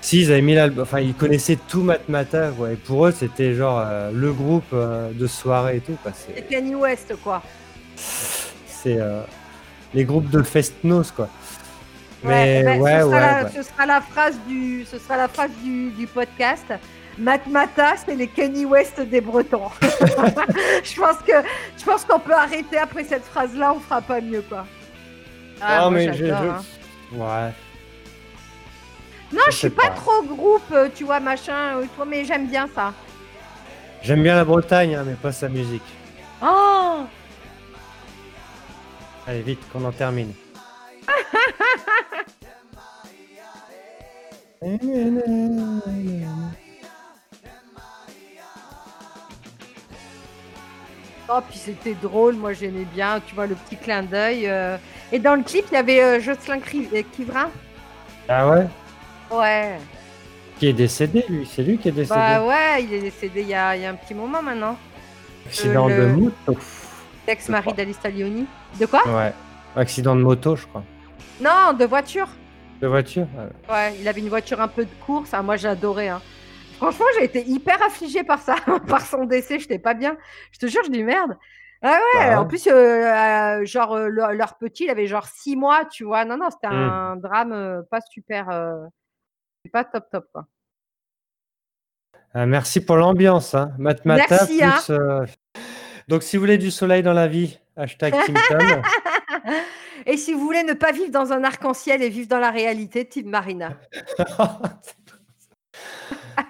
Si, 0.00 0.20
ils 0.20 0.32
avaient 0.32 0.42
mis 0.42 0.54
l'album, 0.54 0.82
enfin 0.82 1.00
ils 1.00 1.14
connaissaient 1.14 1.58
tout 1.68 1.82
Matmata, 1.82 2.50
ouais. 2.52 2.74
Et 2.74 2.76
pour 2.76 3.06
eux, 3.06 3.12
c'était 3.12 3.54
genre 3.54 3.82
euh, 3.84 4.10
le 4.12 4.32
groupe 4.32 4.64
euh, 4.74 5.10
de 5.12 5.26
soirée 5.26 5.76
et 5.76 5.80
tout. 5.80 5.96
Quoi. 6.02 6.12
C'est, 6.14 6.46
Kanye 6.46 6.74
West 6.74 7.14
quoi. 7.22 7.42
c'est 7.96 8.98
euh, 8.98 9.22
les 9.94 10.04
groupes 10.04 10.28
de 10.28 10.42
Festnos, 10.42 11.10
quoi. 11.10 11.28
Mais 12.22 12.60
eh 12.60 12.64
ben, 12.64 12.80
ouais, 12.80 13.00
ce, 13.00 13.04
ouais, 13.06 13.10
sera 13.10 13.20
la, 13.20 13.44
ouais. 13.44 13.50
ce 13.54 13.62
sera 13.62 13.86
la 13.86 14.00
phrase 14.00 14.38
du, 14.46 14.84
ce 14.84 14.98
sera 14.98 15.16
la 15.16 15.28
phrase 15.28 15.50
du, 15.62 15.90
du 15.90 16.06
podcast. 16.06 16.64
Matmata, 17.18 17.94
c'est 18.04 18.14
les 18.14 18.26
Kenny 18.26 18.64
West 18.64 19.00
des 19.00 19.20
Bretons. 19.20 19.70
je 19.80 21.00
pense 21.00 21.16
que, 21.26 21.32
je 21.78 21.84
pense 21.84 22.04
qu'on 22.04 22.18
peut 22.18 22.34
arrêter 22.34 22.76
après 22.76 23.04
cette 23.04 23.24
phrase-là. 23.24 23.72
On 23.74 23.80
fera 23.80 24.02
pas 24.02 24.20
mieux 24.20 24.42
quoi. 24.42 24.66
Ah, 25.60 25.82
Non, 25.84 25.90
moi, 25.90 26.00
mais 26.00 26.14
je- 26.14 26.24
hein. 26.26 26.62
Ouais. 27.12 27.52
Non, 29.32 29.42
je 29.46 29.52
suis 29.56 29.70
pas. 29.70 29.90
trop 29.90 30.22
groupe, 30.22 30.70
euh, 30.72 30.88
tu 30.94 31.04
vois, 31.04 31.20
machin, 31.20 31.78
euh, 31.78 31.86
toi, 31.96 32.04
mais 32.04 32.24
j'aime 32.24 32.46
bien 32.46 32.68
ça. 32.74 32.92
J'aime 34.02 34.22
bien 34.22 34.34
la 34.36 34.44
Bretagne, 34.44 34.94
hein, 34.94 35.04
mais 35.06 35.14
pas 35.14 35.32
sa 35.32 35.48
musique. 35.48 35.82
Oh 36.42 37.04
Allez, 39.26 39.42
vite, 39.42 39.60
qu'on 39.72 39.84
en 39.84 39.92
termine. 39.92 40.32
Oh, 51.28 51.40
puis 51.48 51.58
c'était 51.58 51.94
drôle, 51.94 52.34
moi 52.34 52.52
j'aimais 52.52 52.84
bien, 52.94 53.20
tu 53.26 53.34
vois, 53.34 53.46
le 53.46 53.54
petit 53.54 53.76
clin 53.76 54.02
d'œil. 54.02 54.44
euh. 54.46 54.76
Et 55.10 55.18
dans 55.18 55.34
le 55.34 55.42
clip, 55.42 55.64
il 55.70 55.74
y 55.74 55.78
avait 55.78 56.02
euh, 56.02 56.20
Jocelyn 56.20 56.58
Cri- 56.58 56.88
euh, 56.94 57.02
Quivrin. 57.12 57.48
Ah 58.28 58.48
ouais? 58.48 58.66
Ouais. 59.30 59.78
Qui 60.58 60.68
est 60.68 60.72
décédé, 60.72 61.24
lui 61.28 61.48
C'est 61.50 61.62
lui 61.62 61.78
qui 61.78 61.88
est 61.88 61.92
décédé. 61.92 62.14
Bah 62.20 62.44
ouais, 62.44 62.84
il 62.84 62.92
est 62.92 63.00
décédé 63.00 63.40
il 63.42 63.48
y 63.48 63.54
a, 63.54 63.74
il 63.74 63.82
y 63.82 63.86
a 63.86 63.90
un 63.90 63.94
petit 63.94 64.14
moment 64.14 64.42
maintenant. 64.42 64.76
Accident 65.46 65.88
le- 65.88 65.96
de 65.96 66.06
moto. 66.12 66.58
L'ex-mari 67.26 67.62
crois. 67.64 67.72
d'Alice 67.74 67.98
Taglioni. 68.00 68.46
De 68.78 68.86
quoi? 68.86 69.02
Ouais. 69.08 69.32
Accident 69.76 70.14
de 70.14 70.20
moto, 70.20 70.56
je 70.56 70.66
crois. 70.66 70.84
Non, 71.40 71.72
de 71.78 71.84
voiture. 71.86 72.28
De 72.82 72.86
voiture 72.86 73.26
Ouais. 73.36 73.74
Ouais, 73.74 73.94
il 74.00 74.06
avait 74.06 74.20
une 74.20 74.28
voiture 74.28 74.60
un 74.60 74.68
peu 74.68 74.84
de 74.84 74.90
course. 75.06 75.30
Ah, 75.32 75.42
moi, 75.42 75.56
j'adorais. 75.56 76.08
Hein. 76.08 76.20
Franchement, 76.84 77.06
j'ai 77.18 77.24
été 77.24 77.42
hyper 77.46 77.82
affligée 77.82 78.24
par 78.24 78.40
ça, 78.40 78.56
par 78.88 79.00
son 79.00 79.24
décès. 79.24 79.58
J'étais 79.58 79.78
pas 79.78 79.94
bien. 79.94 80.16
Je 80.52 80.58
te 80.58 80.66
jure, 80.66 80.82
je 80.84 80.90
dis 80.90 81.02
merde. 81.02 81.36
Ah 81.82 81.98
ouais, 82.14 82.30
Bah 82.30 82.40
en 82.40 82.46
plus, 82.46 82.66
euh, 82.66 82.70
euh, 82.72 83.64
genre, 83.64 83.92
euh, 83.94 84.08
leur, 84.08 84.32
leur 84.32 84.56
petit, 84.56 84.84
il 84.84 84.90
avait 84.90 85.06
genre 85.06 85.26
six 85.26 85.56
mois, 85.56 85.84
tu 85.86 86.04
vois. 86.04 86.24
Non, 86.24 86.36
non, 86.36 86.48
c'était 86.50 86.68
Mm. 86.74 86.78
un 86.78 87.16
drame 87.16 87.82
pas 87.90 88.00
super. 88.00 88.46
pas 89.72 89.84
top, 89.84 90.04
top, 90.10 90.26
quoi. 90.32 90.46
Ah, 92.34 92.46
merci 92.46 92.84
pour 92.84 92.96
l'ambiance. 92.96 93.54
Hein. 93.54 93.72
Matmata 93.78 94.26
Merci, 94.30 94.62
hein. 94.62 95.24
plus. 95.24 95.60
Donc, 96.08 96.22
si 96.22 96.36
vous 96.36 96.40
voulez 96.42 96.58
du 96.58 96.70
soleil 96.70 97.02
dans 97.02 97.12
la 97.12 97.28
vie, 97.28 97.58
hashtag 97.76 98.14
Team 98.24 98.36
Tom. 98.48 98.82
Et 100.06 100.16
si 100.18 100.34
vous 100.34 100.40
voulez 100.40 100.62
ne 100.64 100.72
pas 100.74 100.92
vivre 100.92 101.10
dans 101.10 101.32
un 101.32 101.44
arc-en-ciel 101.44 102.02
et 102.02 102.08
vivre 102.10 102.28
dans 102.28 102.38
la 102.40 102.50
réalité, 102.50 103.06
Team 103.08 103.28
Marina. 103.30 103.70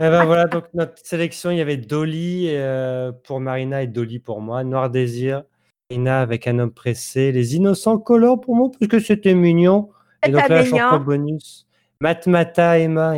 Et 0.00 0.08
ben 0.10 0.24
voilà, 0.24 0.46
donc 0.46 0.64
notre 0.74 0.94
sélection, 1.04 1.50
il 1.50 1.58
y 1.58 1.60
avait 1.60 1.76
Dolly 1.76 2.46
euh, 2.50 3.12
pour 3.24 3.40
Marina 3.40 3.82
et 3.82 3.86
Dolly 3.86 4.18
pour 4.18 4.40
moi, 4.40 4.64
Noir 4.64 4.90
Désir, 4.90 5.44
Marina 5.90 6.20
avec 6.20 6.46
un 6.48 6.58
homme 6.58 6.72
pressé, 6.72 7.32
Les 7.32 7.56
Innocents 7.56 7.98
Colors 7.98 8.40
pour 8.40 8.56
moi, 8.56 8.70
parce 8.78 8.88
que 8.90 8.98
c'était 8.98 9.34
mignon. 9.34 9.90
Et 10.26 10.30
donc 10.30 10.48
là, 10.48 10.64
chanson 10.64 10.98
bonus, 11.00 11.66
Matmata, 12.00 12.78
Emma. 12.78 13.14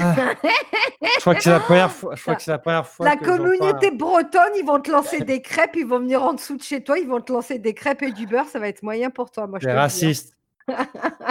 Ah. 0.00 0.14
je 0.42 1.20
crois 1.20 1.34
que 1.36 1.42
c'est 1.42 1.50
la 1.50 1.60
première 1.60 1.90
fois. 1.92 2.14
Je 2.16 2.22
crois 2.22 2.34
que 2.34 2.42
c'est 2.42 2.50
la 2.50 2.58
première 2.58 2.86
fois. 2.86 3.06
La 3.06 3.16
que 3.16 3.24
communauté 3.24 3.90
bretonne, 3.92 4.52
ils 4.58 4.64
vont 4.64 4.80
te 4.80 4.90
lancer 4.90 5.20
des 5.20 5.40
crêpes, 5.40 5.76
ils 5.76 5.86
vont 5.86 6.00
venir 6.00 6.22
en 6.22 6.32
dessous 6.34 6.56
de 6.56 6.62
chez 6.62 6.82
toi, 6.82 6.98
ils 6.98 7.06
vont 7.06 7.20
te 7.20 7.32
lancer 7.32 7.58
des 7.58 7.74
crêpes 7.74 8.02
et 8.02 8.12
du 8.12 8.26
beurre, 8.26 8.46
ça 8.46 8.58
va 8.58 8.68
être 8.68 8.82
moyen 8.82 9.10
pour 9.10 9.30
toi. 9.30 9.46
Moi, 9.46 9.58
je 9.60 9.66
Les 9.68 9.72
te 9.72 9.76
le 9.76 9.76
dis, 9.76 9.80
racistes. 9.82 10.36
hein. 10.68 10.86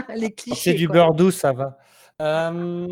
Les 0.15 0.27
C'est 0.27 0.33
clichés. 0.33 0.73
du 0.73 0.87
quoi. 0.87 0.93
beurre 0.95 1.13
doux, 1.13 1.31
ça 1.31 1.51
va. 1.51 1.77
Euh... 2.23 2.87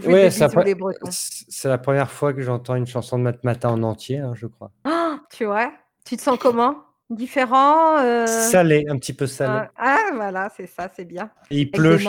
Des 0.00 0.30
c'est 0.30 1.68
la, 1.68 1.78
première 1.78 2.10
fois 2.10 2.32
que 2.32 2.40
j'entends 2.40 2.76
une 2.76 2.86
chanson 2.86 3.18
de 3.18 3.24
Matmata 3.24 3.68
en 3.68 3.82
entier, 3.82 4.18
hein, 4.18 4.32
je 4.36 4.46
crois. 4.46 4.70
Ah, 4.84 5.18
tu 5.30 5.44
vois 5.44 5.72
Tu 6.04 6.16
te 6.16 6.22
sens 6.22 6.38
comment? 6.38 6.76
Différent. 7.10 7.98
euh, 7.98 8.26
Salé, 8.26 8.86
un 8.88 8.96
petit 8.96 9.12
peu 9.12 9.26
salé. 9.26 9.66
euh, 9.66 9.70
ah, 9.76 10.10
voilà, 10.14 10.48
c'est 10.56 10.68
ça, 10.68 10.88
c'est 10.94 11.04
bien. 11.04 11.30
Et 11.50 11.56
il 11.56 11.60
Avec 11.62 11.72
pleut 11.72 11.98
chez 11.98 12.08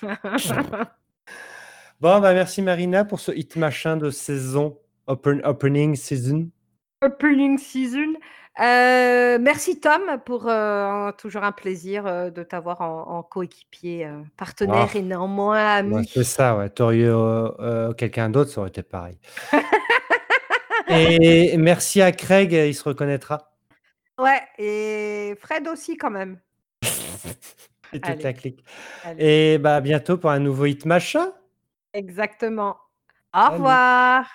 moi. 0.00 0.84
Bon, 2.00 2.18
bah 2.18 2.34
merci 2.34 2.62
Marina 2.62 3.04
pour 3.04 3.20
ce 3.20 3.30
hit 3.30 3.54
machin 3.54 3.96
de 3.96 4.10
saison, 4.10 4.76
open, 5.06 5.40
opening 5.44 5.94
season. 5.94 6.48
Opening 7.00 7.58
season? 7.58 8.14
Euh, 8.60 9.38
merci 9.40 9.80
Tom 9.80 10.02
pour 10.26 10.46
euh, 10.46 11.10
toujours 11.12 11.42
un 11.42 11.52
plaisir 11.52 12.06
euh, 12.06 12.30
de 12.30 12.42
t'avoir 12.42 12.82
en, 12.82 13.18
en 13.18 13.22
coéquipier, 13.22 14.04
euh, 14.06 14.20
partenaire 14.36 14.88
Ah. 14.94 14.98
et 14.98 15.02
néanmoins 15.02 15.76
ami. 15.76 15.94
Ouais, 15.94 16.02
c'est 16.06 16.24
ça, 16.24 16.56
ouais. 16.56 16.68
T'aurais 16.68 16.98
eu 16.98 17.94
quelqu'un 17.96 18.28
d'autre, 18.28 18.50
ça 18.50 18.60
aurait 18.60 18.68
été 18.70 18.82
pareil. 18.82 19.18
Et 20.88 21.56
merci 21.56 22.02
à 22.02 22.12
Craig, 22.12 22.52
il 22.52 22.74
se 22.74 22.84
reconnaîtra. 22.84 23.52
Ouais, 24.18 24.42
et 24.58 25.34
Fred 25.40 25.66
aussi 25.68 25.96
quand 25.96 26.10
même. 26.10 26.38
Et 27.94 28.00
toute 28.00 28.10
Allez. 28.10 28.22
la 28.22 28.32
clique. 28.32 28.64
Allez. 29.04 29.24
Et 29.54 29.58
bah 29.58 29.76
à 29.76 29.80
bientôt 29.80 30.18
pour 30.18 30.30
un 30.30 30.38
nouveau 30.38 30.66
hit 30.66 30.84
machin. 30.84 31.32
Exactement. 31.94 32.76
Au 33.34 33.50
revoir. 33.52 34.26